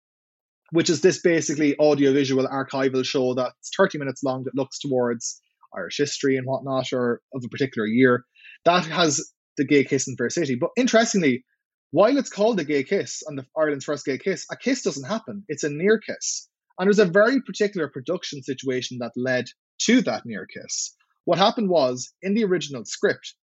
[0.72, 5.41] which is this basically audiovisual archival show that's 30 minutes long that looks towards
[5.76, 8.26] Irish history and whatnot, or of a particular year.
[8.66, 10.55] That has the gay kiss in Fair City.
[10.55, 11.45] But interestingly,
[11.91, 15.07] while it's called the gay kiss and the Ireland's first gay kiss, a kiss doesn't
[15.07, 15.43] happen.
[15.47, 16.47] It's a near kiss.
[16.78, 19.45] And there's a very particular production situation that led
[19.84, 20.93] to that near kiss.
[21.26, 23.36] What happened was in the original script,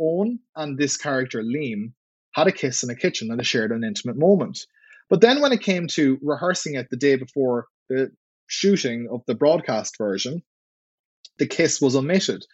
[0.00, 1.92] Owen and this character Liam
[2.34, 4.58] had a kiss in a kitchen and they shared an intimate moment.
[5.10, 8.10] But then when it came to rehearsing it the day before the
[8.46, 10.42] shooting of the broadcast version,
[11.38, 12.44] the kiss was omitted.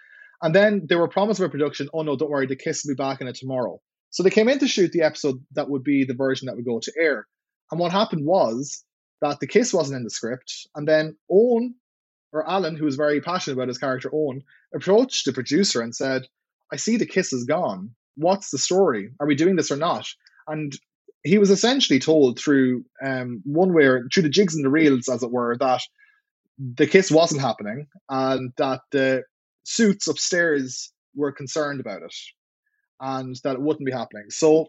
[0.43, 3.03] And then they were promised by production, oh no, don't worry, the kiss will be
[3.03, 3.81] back in it tomorrow.
[4.11, 6.65] So they came in to shoot the episode that would be the version that would
[6.65, 7.27] go to air.
[7.71, 8.85] And what happened was
[9.21, 10.67] that the kiss wasn't in the script.
[10.75, 11.75] And then Owen,
[12.33, 14.43] or Alan, who was very passionate about his character Owen,
[14.75, 16.23] approached the producer and said,
[16.73, 17.91] I see the kiss is gone.
[18.17, 19.11] What's the story?
[19.21, 20.07] Are we doing this or not?
[20.47, 20.73] And
[21.27, 25.09] he was essentially told through um, one way or through the jigs and the reels,
[25.09, 25.81] as it were, that
[26.59, 29.23] the kiss wasn't happening and that the
[29.65, 32.15] suits upstairs were concerned about it
[33.01, 34.27] and that it wouldn't be happening.
[34.31, 34.69] So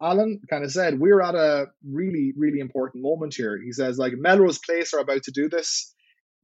[0.00, 3.58] Alan kind of said, We're at a really, really important moment here.
[3.62, 5.92] He says, like, Melrose Place are about to do this.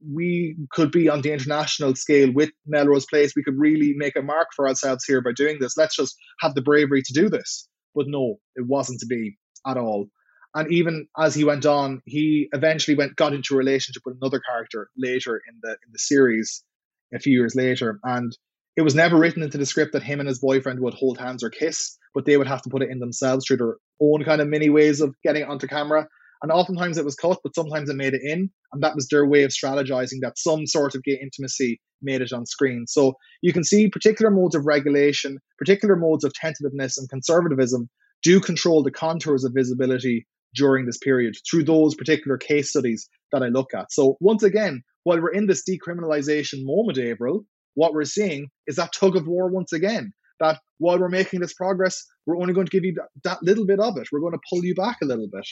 [0.05, 3.33] We could be on the international scale with Melrose Place.
[3.35, 5.77] We could really make a mark for ourselves here by doing this.
[5.77, 7.69] Let's just have the bravery to do this.
[7.95, 10.07] But no, it wasn't to be at all.
[10.55, 14.39] And even as he went on, he eventually went got into a relationship with another
[14.39, 16.63] character later in the in the series,
[17.13, 17.99] a few years later.
[18.03, 18.35] And
[18.75, 21.43] it was never written into the script that him and his boyfriend would hold hands
[21.43, 24.41] or kiss, but they would have to put it in themselves through their own kind
[24.41, 26.07] of mini ways of getting onto camera.
[26.41, 28.51] And oftentimes it was cut, but sometimes it made it in.
[28.73, 32.33] And that was their way of strategizing that some sort of gay intimacy made it
[32.33, 32.85] on screen.
[32.87, 37.89] So you can see particular modes of regulation, particular modes of tentativeness and conservatism
[38.23, 43.43] do control the contours of visibility during this period through those particular case studies that
[43.43, 43.91] I look at.
[43.91, 47.45] So once again, while we're in this decriminalization moment, Averill,
[47.75, 50.13] what we're seeing is that tug of war once again.
[50.39, 53.65] That while we're making this progress, we're only going to give you that, that little
[53.65, 54.07] bit of it.
[54.11, 55.47] We're going to pull you back a little bit.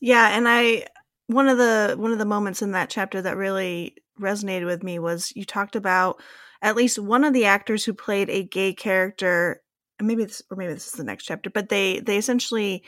[0.00, 0.86] Yeah, and I
[1.28, 4.98] one of the one of the moments in that chapter that really resonated with me
[4.98, 6.20] was you talked about
[6.60, 9.61] at least one of the actors who played a gay character
[10.02, 12.82] maybe this or maybe this is the next chapter but they they essentially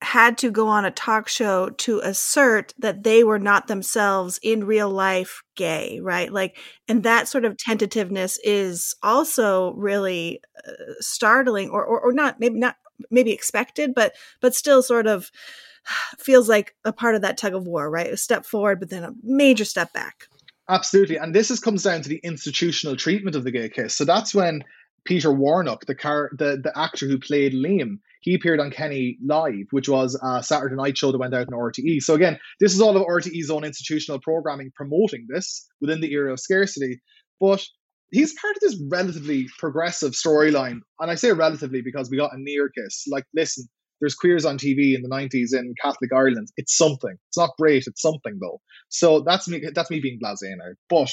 [0.00, 4.64] had to go on a talk show to assert that they were not themselves in
[4.64, 6.32] real life gay, right?
[6.32, 12.38] Like, and that sort of tentativeness is also really uh, startling, or, or or not
[12.38, 12.76] maybe not
[13.10, 15.32] maybe expected, but but still sort of
[16.18, 18.12] feels like a part of that tug of war, right?
[18.12, 20.28] A step forward, but then a major step back.
[20.68, 23.94] Absolutely, and this is, comes down to the institutional treatment of the gay case.
[23.94, 24.62] So that's when
[25.08, 29.68] Peter Warnock, the car, the the actor who played Liam, he appeared on Kenny Live,
[29.70, 32.02] which was a Saturday night show that went out on RTE.
[32.02, 36.30] So again, this is all of RTE's own institutional programming promoting this within the era
[36.30, 37.00] of scarcity.
[37.40, 37.64] But
[38.12, 42.38] he's part of this relatively progressive storyline, and I say relatively because we got a
[42.38, 43.04] near kiss.
[43.10, 43.64] Like, listen,
[44.00, 46.48] there's queers on TV in the 90s in Catholic Ireland.
[46.58, 47.16] It's something.
[47.28, 47.84] It's not great.
[47.86, 48.60] It's something though.
[48.90, 49.62] So that's me.
[49.74, 50.74] That's me being blasé now.
[50.90, 51.10] But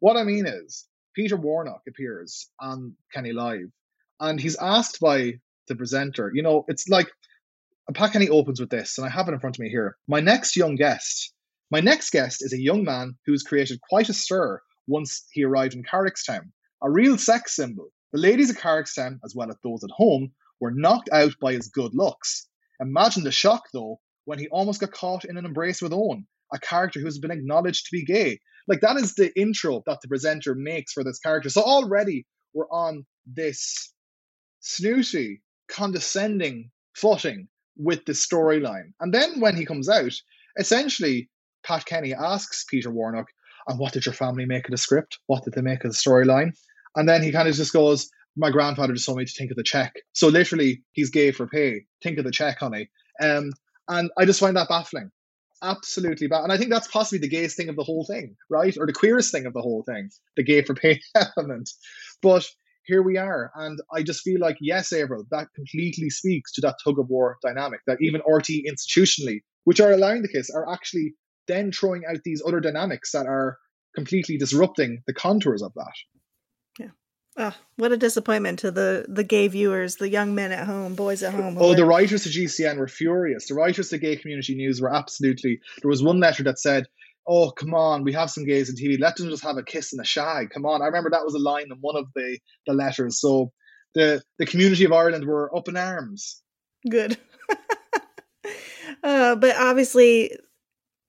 [0.00, 3.70] what I mean is, Peter Warnock appears on Kenny Live,
[4.20, 5.34] and he's asked by
[5.68, 6.30] the presenter.
[6.34, 7.08] You know, it's like
[7.94, 9.96] Pat Kenny opens with this, and I have it in front of me here.
[10.08, 11.32] My next young guest.
[11.70, 15.74] My next guest is a young man who's created quite a stir once he arrived
[15.74, 16.52] in Carrickstown,
[16.82, 17.88] a real sex symbol.
[18.12, 21.68] The ladies of Carrickstown, as well as those at home, were knocked out by his
[21.68, 22.48] good looks.
[22.80, 26.58] Imagine the shock, though, when he almost got caught in an embrace with Owen, a
[26.58, 28.40] character who's been acknowledged to be gay.
[28.66, 31.50] Like, that is the intro that the presenter makes for this character.
[31.50, 33.92] So already we're on this
[34.60, 38.92] snooty, condescending footing with the storyline.
[39.00, 40.12] And then when he comes out,
[40.58, 41.28] essentially,
[41.64, 43.26] Pat Kenny asks Peter Warnock,
[43.66, 45.18] And what did your family make of the script?
[45.26, 46.52] What did they make of the storyline?
[46.96, 49.56] And then he kind of just goes, My grandfather just told me to think of
[49.56, 49.94] the check.
[50.12, 51.84] So literally, he's gay for pay.
[52.02, 52.90] Think of the check, honey.
[53.20, 53.52] Um,
[53.88, 55.10] and I just find that baffling.
[55.64, 56.44] Absolutely bad.
[56.44, 58.76] And I think that's possibly the gayest thing of the whole thing, right?
[58.78, 61.00] Or the queerest thing of the whole thing, the gay for pay
[61.38, 61.70] element.
[62.22, 62.46] But
[62.86, 63.50] here we are.
[63.56, 67.38] And I just feel like, yes, Averill, that completely speaks to that tug of war
[67.42, 71.14] dynamic that even RT institutionally, which are allowing the case, are actually
[71.48, 73.58] then throwing out these other dynamics that are
[73.96, 75.92] completely disrupting the contours of that.
[77.36, 81.22] Oh, what a disappointment to the the gay viewers, the young men at home, boys
[81.22, 81.56] at home.
[81.58, 83.48] Oh, the writers of GCN were furious.
[83.48, 85.60] The writers of Gay Community News were absolutely.
[85.82, 86.86] There was one letter that said,
[87.26, 89.00] "Oh, come on, we have some gays on TV.
[89.00, 90.50] Let them just have a kiss and a shag.
[90.50, 93.20] Come on." I remember that was a line in one of the the letters.
[93.20, 93.50] So
[93.94, 96.40] the the community of Ireland were up in arms.
[96.88, 97.16] Good.
[99.02, 100.36] uh, but obviously,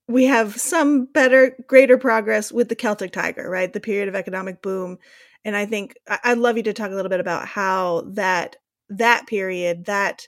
[0.07, 3.71] we have some better, greater progress with the Celtic Tiger, right?
[3.71, 4.97] The period of economic boom.
[5.45, 8.57] And I think I'd love you to talk a little bit about how that
[8.89, 10.27] that period, that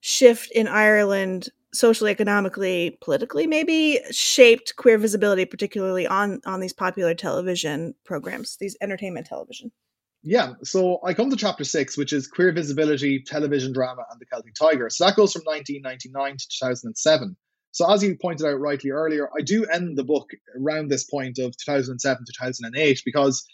[0.00, 7.14] shift in Ireland socially, economically, politically, maybe shaped queer visibility, particularly on on these popular
[7.14, 9.72] television programs, these entertainment television.
[10.22, 14.24] Yeah, so I come to chapter six, which is queer visibility, television drama, and the
[14.24, 14.88] Celtic Tiger.
[14.88, 17.36] So that goes from 1999 to 2007.
[17.72, 21.38] So, as you pointed out rightly earlier, I do end the book around this point
[21.38, 23.44] of 2007 2008 because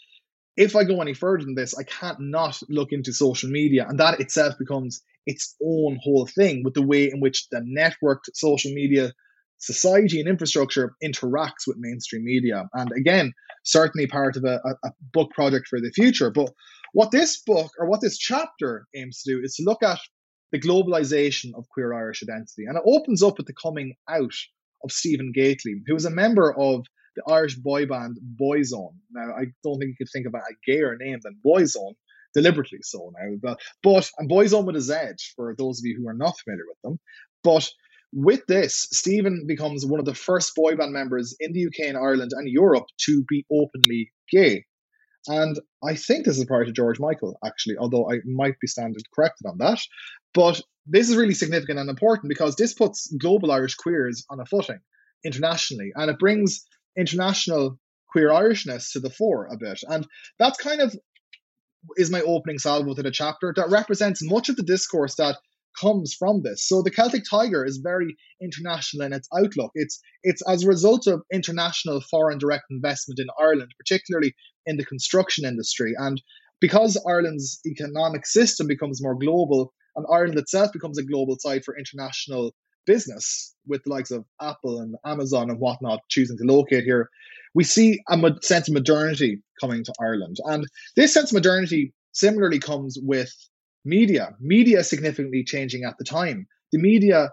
[0.57, 3.99] if I go any further than this, I can't not look into social media, and
[3.99, 8.73] that itself becomes its own whole thing with the way in which the networked social
[8.73, 9.13] media
[9.59, 12.67] society and infrastructure interacts with mainstream media.
[12.73, 13.31] And again,
[13.63, 16.31] certainly part of a, a, book project for the future.
[16.31, 16.51] But
[16.93, 19.99] what this book or what this chapter aims to do is to look at
[20.51, 22.65] the globalization of queer Irish identity.
[22.65, 24.33] And it opens up with the coming out
[24.83, 26.85] of Stephen Gately, who was a member of
[27.15, 28.95] the Irish boy band Boyzone.
[29.11, 31.95] Now, I don't think you could think of a gayer name than Boyzone,
[32.33, 33.35] deliberately so now.
[33.41, 34.93] But, but and Boyzone with a Z,
[35.35, 36.99] for those of you who are not familiar with them.
[37.43, 37.69] But
[38.13, 41.97] with this, Stephen becomes one of the first boy band members in the UK and
[41.97, 44.65] Ireland and Europe to be openly gay.
[45.27, 49.03] And I think this is prior to George Michael, actually, although I might be standard
[49.13, 49.79] corrected on that.
[50.33, 54.45] But this is really significant and important because this puts global Irish queers on a
[54.45, 54.79] footing
[55.23, 56.65] internationally and it brings
[56.97, 57.79] international
[58.09, 59.79] queer Irishness to the fore a bit.
[59.87, 60.05] And
[60.39, 60.95] that's kind of
[61.97, 65.37] is my opening salvo to the chapter that represents much of the discourse that
[65.79, 66.67] comes from this.
[66.67, 69.71] So the Celtic Tiger is very international in its outlook.
[69.73, 74.35] It's it's as a result of international foreign direct investment in Ireland, particularly
[74.65, 75.93] in the construction industry.
[75.97, 76.21] And
[76.59, 81.77] because Ireland's economic system becomes more global and Ireland itself becomes a global site for
[81.77, 82.53] international
[82.85, 87.09] business with the likes of Apple and Amazon and whatnot choosing to locate here,
[87.53, 90.37] we see a sense of modernity coming to Ireland.
[90.45, 90.65] And
[90.95, 93.31] this sense of modernity similarly comes with
[93.85, 94.35] media.
[94.39, 96.47] Media significantly changing at the time.
[96.71, 97.29] The media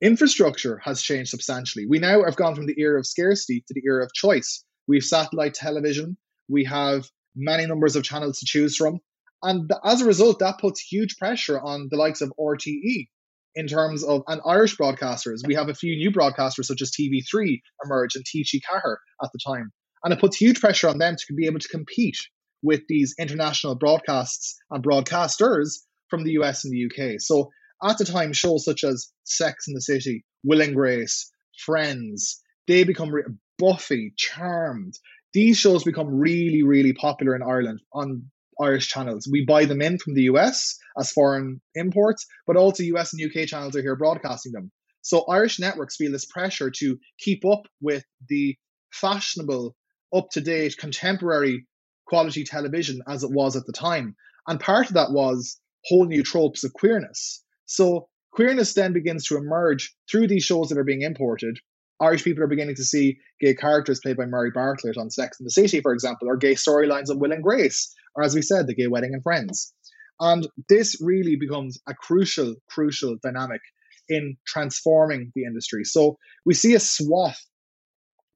[0.00, 1.86] infrastructure has changed substantially.
[1.86, 4.64] We now have gone from the era of scarcity to the era of choice.
[4.88, 6.16] We have satellite television,
[6.48, 8.98] we have many numbers of channels to choose from.
[9.42, 13.08] And as a result, that puts huge pressure on the likes of RTE
[13.54, 15.46] in terms of and Irish broadcasters.
[15.46, 19.38] We have a few new broadcasters such as TV3 emerge and TG Ceathair at the
[19.44, 19.72] time.
[20.04, 22.16] And it puts huge pressure on them to be able to compete
[22.62, 25.78] with these international broadcasts and broadcasters
[26.08, 27.20] from the US and the UK.
[27.20, 27.50] So
[27.82, 31.30] at the time, shows such as Sex in the City, Will and Grace,
[31.64, 33.24] Friends, they become re-
[33.58, 34.94] Buffy, Charmed.
[35.32, 38.30] These shows become really, really popular in Ireland on
[38.60, 39.28] Irish channels.
[39.30, 43.46] We buy them in from the US as foreign imports, but also US and UK
[43.46, 44.70] channels are here broadcasting them.
[45.02, 48.56] So Irish networks feel this pressure to keep up with the
[48.92, 49.74] fashionable,
[50.14, 51.66] up to date, contemporary
[52.06, 54.16] quality television as it was at the time.
[54.46, 57.42] And part of that was whole new tropes of queerness.
[57.66, 61.58] So queerness then begins to emerge through these shows that are being imported.
[62.00, 65.46] Irish people are beginning to see gay characters played by Murray Bartlett on Sex and
[65.46, 68.66] the City, for example, or gay storylines on Will and Grace, or as we said,
[68.66, 69.74] The Gay Wedding and Friends.
[70.18, 73.60] And this really becomes a crucial, crucial dynamic
[74.08, 75.84] in transforming the industry.
[75.84, 77.40] So we see a swath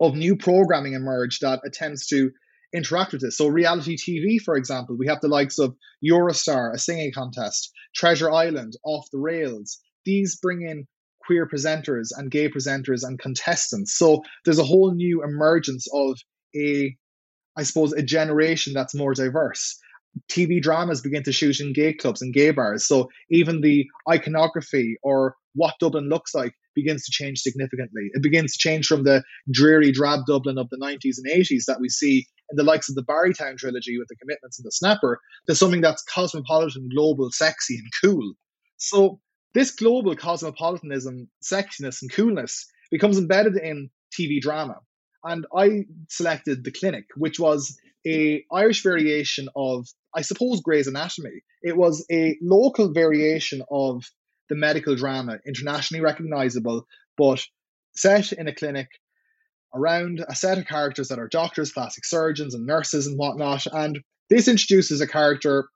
[0.01, 2.31] of new programming emerge that attempts to
[2.75, 3.37] interact with this.
[3.37, 7.13] So, reality TV, for example, we have the likes of You're a Star, a singing
[7.15, 9.79] contest, Treasure Island, Off the Rails.
[10.05, 10.87] These bring in
[11.27, 13.95] queer presenters and gay presenters and contestants.
[13.95, 16.19] So, there's a whole new emergence of
[16.57, 16.95] a,
[17.57, 19.79] I suppose, a generation that's more diverse.
[20.31, 22.87] TV dramas begin to shoot in gay clubs and gay bars.
[22.87, 28.11] So, even the iconography or what Dublin looks like begins to change significantly.
[28.13, 31.81] It begins to change from the dreary, drab Dublin of the 90s and 80s that
[31.81, 35.21] we see in the likes of the Barrytown trilogy with the commitments and the snapper
[35.47, 38.35] to something that's cosmopolitan, global, sexy, and cool.
[38.77, 39.21] So
[39.55, 44.81] this global cosmopolitanism, sexiness, and coolness becomes embedded in TV drama.
[45.23, 51.41] And I selected The Clinic, which was a Irish variation of, I suppose, Grey's Anatomy.
[51.63, 54.05] It was a local variation of
[54.51, 56.87] the medical drama, internationally recognizable,
[57.17, 57.43] but
[57.97, 58.89] set in a clinic
[59.75, 63.67] around a set of characters that are doctors, plastic surgeons, and nurses and whatnot.
[63.73, 65.69] And this introduces a character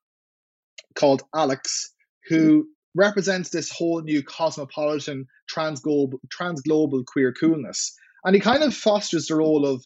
[0.95, 1.93] called Alex,
[2.29, 7.95] who represents this whole new cosmopolitan transglobal, transglobal queer coolness.
[8.24, 9.84] And he kind of fosters the role of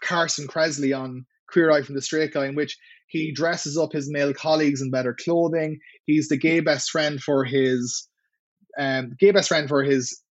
[0.00, 2.76] Carson Kressley on Queer Eye from the Straight Guy, in which
[3.08, 5.78] he dresses up his male colleagues in better clothing.
[6.06, 8.08] He's the gay best friend for his
[8.78, 10.22] um, gay best friend for his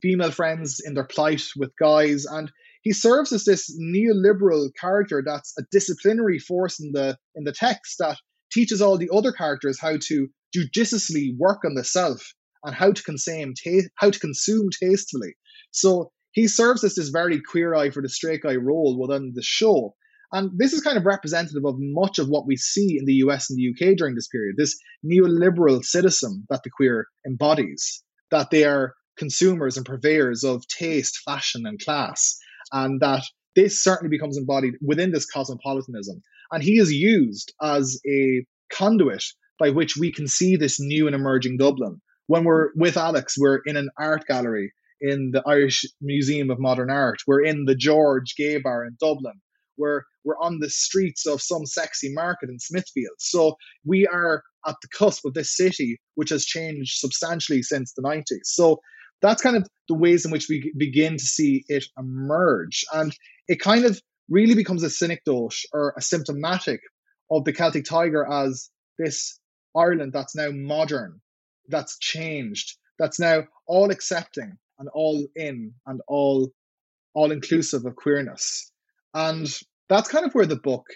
[0.00, 2.50] female friends in their plight with guys, and
[2.82, 7.96] he serves as this neoliberal character that's a disciplinary force in the in the text
[7.98, 8.16] that
[8.52, 12.34] teaches all the other characters how to judiciously work on the self
[12.64, 15.34] and how to consume ta- how to consume tastefully.
[15.70, 19.42] So he serves as this very queer eye for the straight guy role within the
[19.42, 19.94] show.
[20.30, 23.48] And this is kind of representative of much of what we see in the US
[23.50, 28.64] and the UK during this period this neoliberal citizen that the queer embodies, that they
[28.64, 32.38] are consumers and purveyors of taste, fashion, and class,
[32.72, 33.24] and that
[33.56, 36.22] this certainly becomes embodied within this cosmopolitanism.
[36.52, 39.24] And he is used as a conduit
[39.58, 42.00] by which we can see this new and emerging Dublin.
[42.26, 46.90] When we're with Alex, we're in an art gallery in the Irish Museum of Modern
[46.90, 47.18] Art.
[47.26, 49.40] We're in the George Gay Bar in Dublin.
[49.76, 53.16] We're we're on the streets of some sexy market in Smithfield.
[53.18, 58.02] So we are at the cusp of this city, which has changed substantially since the
[58.02, 58.44] 90s.
[58.44, 58.80] So
[59.22, 62.84] that's kind of the ways in which we begin to see it emerge.
[62.92, 66.80] And it kind of really becomes a synecdoche or a symptomatic
[67.30, 69.38] of the Celtic Tiger as this
[69.78, 71.20] Ireland that's now modern,
[71.68, 76.52] that's changed, that's now all accepting and all in and all
[77.14, 78.70] all inclusive of queerness.
[79.14, 79.48] And
[79.88, 80.86] that's kind of where the book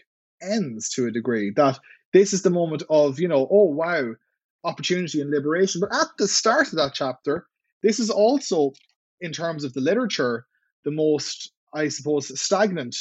[0.40, 1.52] ends to a degree.
[1.56, 1.78] That
[2.12, 4.14] this is the moment of, you know, oh wow,
[4.64, 5.80] opportunity and liberation.
[5.80, 7.46] But at the start of that chapter,
[7.82, 8.72] this is also,
[9.20, 10.46] in terms of the literature,
[10.84, 12.96] the most, I suppose, stagnant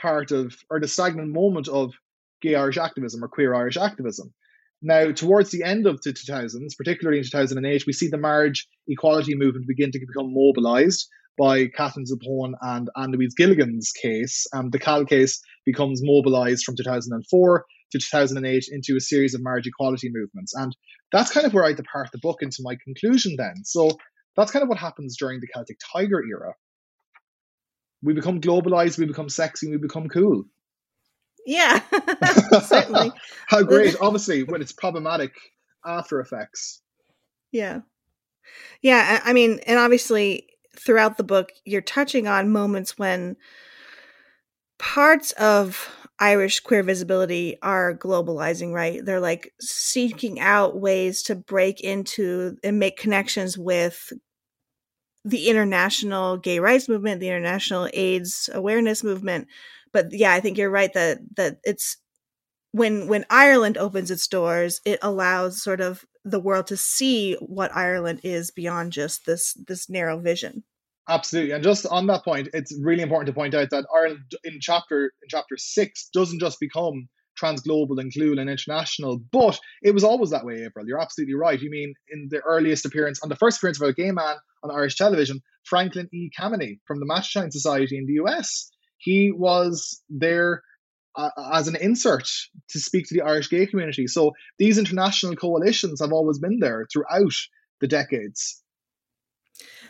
[0.00, 1.92] part of, or the stagnant moment of
[2.40, 4.32] gay Irish activism or queer Irish activism.
[4.82, 9.34] Now, towards the end of the 2000s, particularly in 2008, we see the marriage equality
[9.34, 11.06] movement begin to become mobilized
[11.38, 14.46] by Catherine Zappone and Anne Louise Gilligan's case.
[14.52, 19.66] And the KAL case becomes mobilized from 2004 to 2008 into a series of marriage
[19.66, 20.54] equality movements.
[20.54, 20.74] And
[21.12, 23.64] that's kind of where I depart the book into my conclusion then.
[23.64, 23.90] So
[24.36, 26.54] that's kind of what happens during the Celtic Tiger era.
[28.02, 30.44] We become globalized, we become sexy, we become cool.
[31.46, 31.80] Yeah,
[32.62, 33.12] certainly.
[33.46, 35.32] How great, obviously, when it's problematic
[35.84, 36.80] after effects.
[37.52, 37.80] Yeah.
[38.82, 43.36] Yeah, I mean, and obviously throughout the book, you're touching on moments when
[44.78, 45.88] parts of
[46.18, 49.04] Irish queer visibility are globalizing, right?
[49.04, 54.12] They're like seeking out ways to break into and make connections with
[55.24, 59.48] the international gay rights movement, the international AIDS awareness movement,
[59.92, 61.96] but yeah, I think you're right that that it's
[62.72, 67.74] when when Ireland opens its doors, it allows sort of the world to see what
[67.74, 70.64] Ireland is beyond just this this narrow vision.
[71.08, 74.58] Absolutely, and just on that point, it's really important to point out that Ireland in
[74.60, 77.08] chapter in chapter six doesn't just become
[77.40, 80.62] transglobal and global and international, but it was always that way.
[80.64, 81.60] April, you're absolutely right.
[81.60, 84.70] You mean in the earliest appearance, on the first appearance of a gay man on
[84.70, 86.30] Irish television, Franklin E.
[86.38, 88.70] Kameny from the Mattachine Society in the U.S
[89.00, 90.62] he was there
[91.16, 92.28] uh, as an insert
[92.68, 94.06] to speak to the Irish gay community.
[94.06, 97.32] So these international coalitions have always been there throughout
[97.80, 98.62] the decades.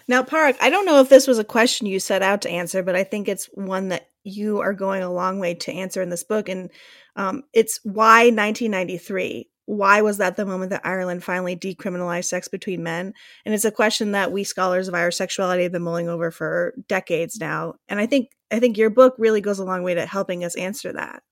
[0.09, 2.83] Now, Park, I don't know if this was a question you set out to answer,
[2.83, 6.11] but I think it's one that you are going a long way to answer in
[6.11, 6.49] this book.
[6.49, 6.71] And
[7.17, 9.51] um, it's why 1993?
[9.71, 13.15] why was that the moment that Ireland finally decriminalized sex between men?
[13.45, 16.75] And it's a question that we scholars of Irish sexuality have been mulling over for
[16.89, 17.75] decades now.
[17.89, 20.57] And I think I think your book really goes a long way to helping us
[20.57, 21.23] answer that.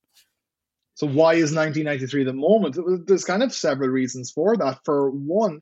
[0.95, 3.07] So why is 1993 the moment?
[3.07, 4.81] There's kind of several reasons for that.
[4.85, 5.61] For one,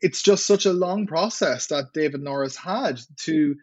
[0.00, 3.54] it's just such a long process that David Norris had to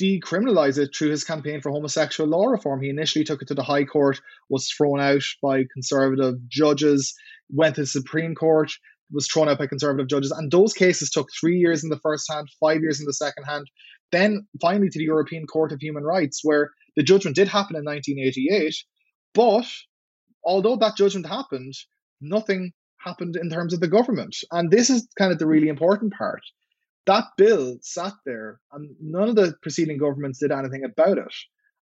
[0.00, 2.82] decriminalize it through his campaign for homosexual law reform.
[2.82, 7.14] He initially took it to the High Court, was thrown out by conservative judges,
[7.48, 8.72] went to the Supreme Court.
[9.12, 10.32] was thrown out by conservative judges.
[10.32, 13.44] And those cases took three years in the first hand, five years in the second
[13.44, 13.70] hand,
[14.12, 17.84] then finally to the European Court of Human Rights, where the judgment did happen in
[17.84, 18.74] 1988.
[19.34, 19.66] But
[20.44, 21.74] although that judgment happened,
[22.20, 24.36] nothing happened in terms of the government.
[24.50, 26.42] And this is kind of the really important part.
[27.06, 31.34] That bill sat there, and none of the preceding governments did anything about it.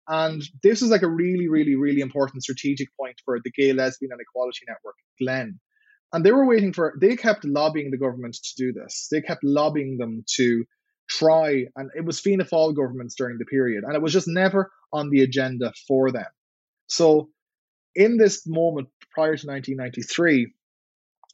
[0.07, 4.13] And this is like a really, really, really important strategic point for the Gay, Lesbian,
[4.13, 5.59] and Equality Network, GLEN.
[6.13, 9.09] And they were waiting for, they kept lobbying the government to do this.
[9.11, 10.65] They kept lobbying them to
[11.09, 14.71] try, and it was Fianna Fáil governments during the period, and it was just never
[14.93, 16.27] on the agenda for them.
[16.87, 17.31] So,
[17.95, 20.53] in this moment prior to 1993,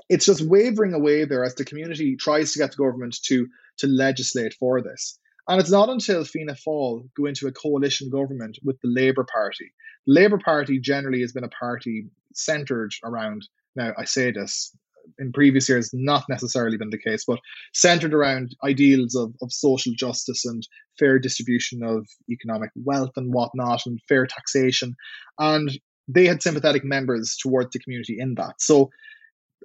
[0.09, 3.49] it's just wavering away there as the community tries to get the government to
[3.79, 5.18] to legislate for this.
[5.49, 9.72] And it's not until Fianna Fáil go into a coalition government with the Labour Party.
[10.07, 13.47] The Labour Party generally has been a party centred around,
[13.77, 14.75] now I say this,
[15.19, 17.39] in previous years not necessarily been the case, but
[17.73, 20.67] centered around ideals of, of social justice and
[20.99, 24.95] fair distribution of economic wealth and whatnot and fair taxation.
[25.39, 25.71] And
[26.09, 28.61] they had sympathetic members towards the community in that.
[28.61, 28.91] So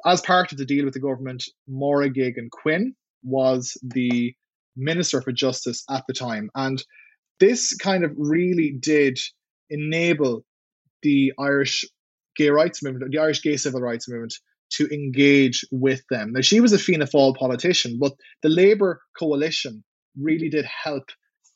[0.06, 4.34] as part of the deal with the government, Máire Geoghegan Quinn was the
[4.76, 6.50] Minister for Justice at the time.
[6.56, 6.82] And
[7.40, 9.20] this kind of really did
[9.70, 10.46] enable
[11.02, 11.86] the Irish
[12.36, 14.34] gay rights movement, the Irish gay civil rights movement,
[14.72, 16.34] to engage with them.
[16.34, 18.14] Now, she was a Fianna Fáil politician, but
[18.44, 19.84] the Labour coalition
[20.20, 21.10] really did help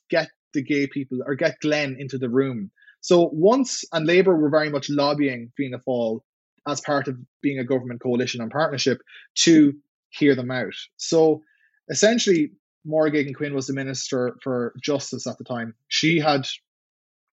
[0.09, 2.71] get the gay people or get GLEN into the room.
[3.01, 6.21] So once, and Labour were very much lobbying Fianna Fáil
[6.67, 8.99] as part of being a government coalition and partnership
[9.39, 9.73] to
[10.09, 10.73] hear them out.
[10.97, 11.41] So
[11.89, 12.51] essentially,
[12.87, 15.73] Máire Geoghegan Quinn was the Minister for Justice at the time.
[15.87, 16.47] She had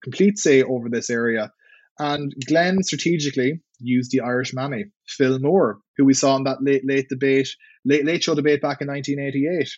[0.03, 1.51] complete say over this area.
[1.99, 6.83] And GLEN strategically used the Irish mammy, Phil Moore, who we saw in that late
[6.85, 7.49] late debate,
[7.85, 9.69] late late show debate back in 1988.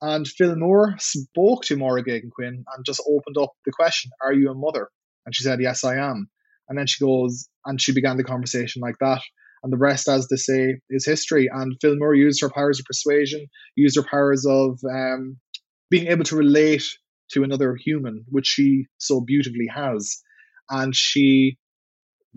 [0.00, 4.32] And Phil Moore spoke to Máire Geoghegan Quinn and just opened up the question, Are
[4.32, 4.88] you a mother?
[5.26, 6.30] And she said, Yes, I am.
[6.68, 9.22] And then she goes, and she began the conversation like that.
[9.62, 11.48] And the rest, as they say, is history.
[11.52, 15.38] And Phil Moore used her powers of persuasion, used her powers of um,
[15.90, 16.84] being able to relate
[17.32, 20.22] to another human, which she so beautifully has.
[20.70, 21.56] And she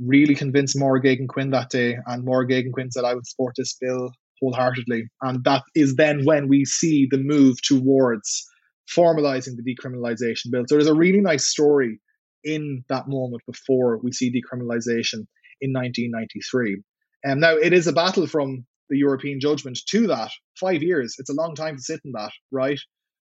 [0.04, 1.98] really convinced Máire Geoghegan Quinn that day.
[2.06, 4.12] And Máire Geoghegan Quinn said, I would support this bill
[4.42, 5.04] wholeheartedly.
[5.22, 8.48] And that is then when we see the move towards
[8.92, 10.64] formalizing the decriminalization bill.
[10.68, 12.00] So there's a really nice story
[12.44, 15.26] in that moment before we see decriminalization
[15.62, 16.82] in 1993.
[17.24, 20.32] And um, now it is a battle from the European judgment to that.
[20.60, 22.80] Five years, it's a long time to sit in that, right?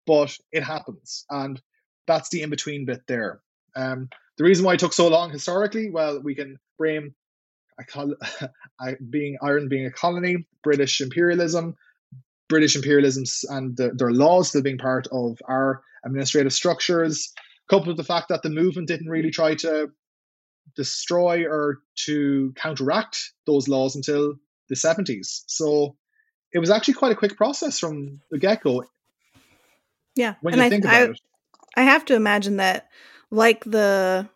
[0.06, 1.24] But it happens.
[1.30, 1.60] And
[2.06, 3.40] that's the in between bit there.
[3.76, 4.08] Um,
[4.38, 7.14] the reason why it took so long historically, well, we can blame
[7.78, 8.14] i call,
[8.80, 11.76] I being Ireland being a colony, British imperialism,
[12.48, 13.24] British imperialism
[13.54, 17.32] and the, their laws still being part of our administrative structures,
[17.68, 19.90] coupled with the fact that the movement didn't really try to
[20.74, 24.34] destroy or to counteract those laws until
[24.68, 25.42] the 70s.
[25.46, 25.96] So
[26.52, 28.84] it was actually quite a quick process from the get go.
[30.14, 30.34] Yeah.
[30.40, 31.20] When and you I, think about I, it.
[31.76, 32.88] I have to imagine that,
[33.30, 34.28] like the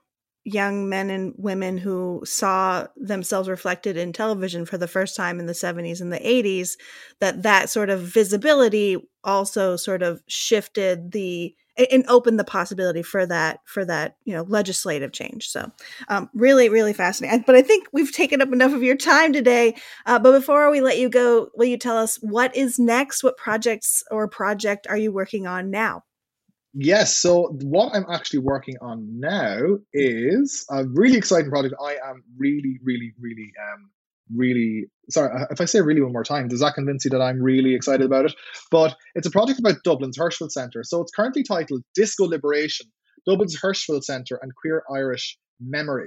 [0.45, 5.47] young men and women who saw themselves reflected in television for the first time in
[5.47, 6.77] the 70s and the 80s
[7.21, 11.55] that that sort of visibility also sort of shifted the
[11.91, 15.49] and opened the possibility for that for that you know legislative change.
[15.49, 15.71] So
[16.09, 19.77] um, really really fascinating but i think we've taken up enough of your time today.
[20.07, 23.23] Uh, but before we let you go will you tell us what is next?
[23.23, 26.05] What projects or project are you working on now
[26.75, 29.61] yes so what i'm actually working on now
[29.93, 33.91] is a really exciting project i am really really really um,
[34.35, 37.21] really sorry uh, if I say really one more time, does that convince you that
[37.21, 38.35] I'm really excited about it?
[38.71, 40.83] But it's a project about Dublin's Hirschfeld Centre.
[40.85, 42.87] So it's currently titled Disco Liberation,
[43.27, 46.07] Dublin's Hirschfeld Centre and Queer Irish Memory.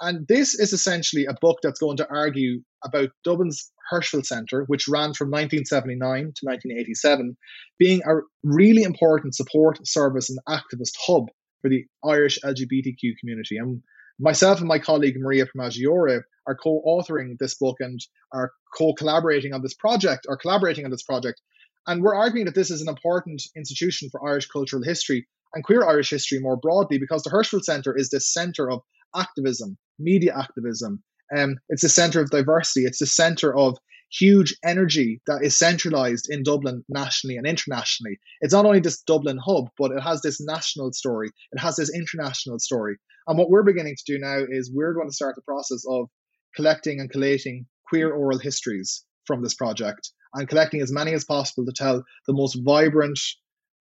[0.00, 4.88] And this is essentially a book that's going to argue about Dublin's Hirschfeld Centre, which
[4.88, 7.36] ran from 1979 to 1987,
[7.78, 11.26] being a really important support service and activist hub
[11.62, 13.56] for the Irish LGBTQ community.
[13.56, 13.82] And
[14.18, 18.00] myself and my colleague Maria Pramaggiore are co-authoring this book and
[18.32, 21.40] are co-collaborating on this project or collaborating on this project.
[21.86, 25.86] And we're arguing that this is an important institution for Irish cultural history and queer
[25.86, 28.80] Irish history more broadly because the Hirschfeld Centre is this centre of
[29.16, 31.02] activism, media activism.
[31.36, 32.86] Um, it's the centre of diversity.
[32.86, 33.78] It's the centre of
[34.10, 38.18] huge energy that is centralized in Dublin nationally and internationally.
[38.40, 41.94] It's not only this Dublin hub, but it has this national story, it has this
[41.94, 42.96] international story.
[43.26, 46.08] And what we're beginning to do now is we're going to start the process of
[46.56, 51.66] collecting and collating queer oral histories from this project and collecting as many as possible
[51.66, 53.18] to tell the most vibrant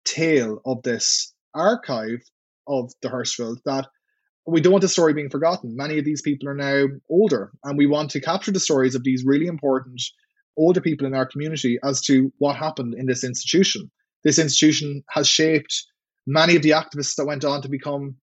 [0.05, 2.19] tale of this archive
[2.67, 3.87] of the Hirschfeld that
[4.45, 5.75] we don't want the story being forgotten.
[5.75, 9.03] Many of these people are now older, and we want to capture the stories of
[9.03, 10.01] these really important
[10.57, 13.89] older people in our community as to what happened in this institution.
[14.23, 15.85] This institution has shaped
[16.27, 18.15] many of the activists that went on to become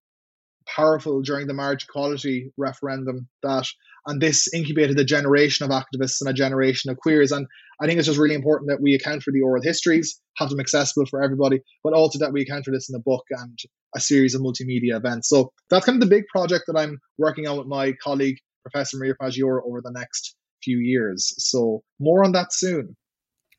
[0.75, 3.65] powerful during the marriage equality referendum that
[4.07, 7.31] and this incubated a generation of activists and a generation of queers.
[7.31, 7.45] And
[7.81, 10.59] i think it's just really important that we account for the oral histories have them
[10.59, 13.57] accessible for everybody but also that we account for this in a book and
[13.95, 15.27] a series of multimedia events.
[15.27, 18.97] So that's kind of the big project that i'm working on with my colleague professor
[18.97, 21.33] maria Fagioli over the next few years.
[21.37, 22.95] So more on that soon.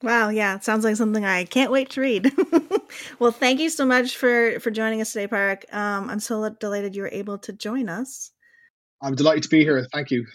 [0.03, 2.33] Wow, yeah, it sounds like something I can't wait to read.
[3.19, 5.65] well, thank you so much for for joining us today, Park.
[5.73, 8.31] Um, I'm so delighted you were able to join us.
[9.01, 9.87] I'm delighted to be here.
[9.93, 10.27] Thank you.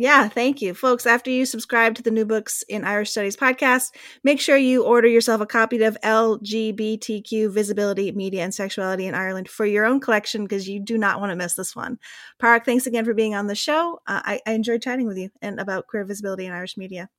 [0.00, 0.74] Yeah, thank you.
[0.74, 3.90] Folks, after you subscribe to the New Books in Irish Studies podcast,
[4.22, 9.48] make sure you order yourself a copy of LGBTQ Visibility, Media, and Sexuality in Ireland
[9.48, 11.98] for your own collection because you do not want to miss this one.
[12.38, 13.98] Park, thanks again for being on the show.
[14.06, 17.10] Uh, I, I enjoyed chatting with you and about queer visibility in Irish media.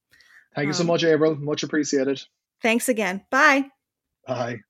[0.55, 1.35] Thank you so um, much, April.
[1.35, 2.23] Much appreciated.
[2.61, 3.25] Thanks again.
[3.29, 3.65] Bye.
[4.25, 4.61] Bye.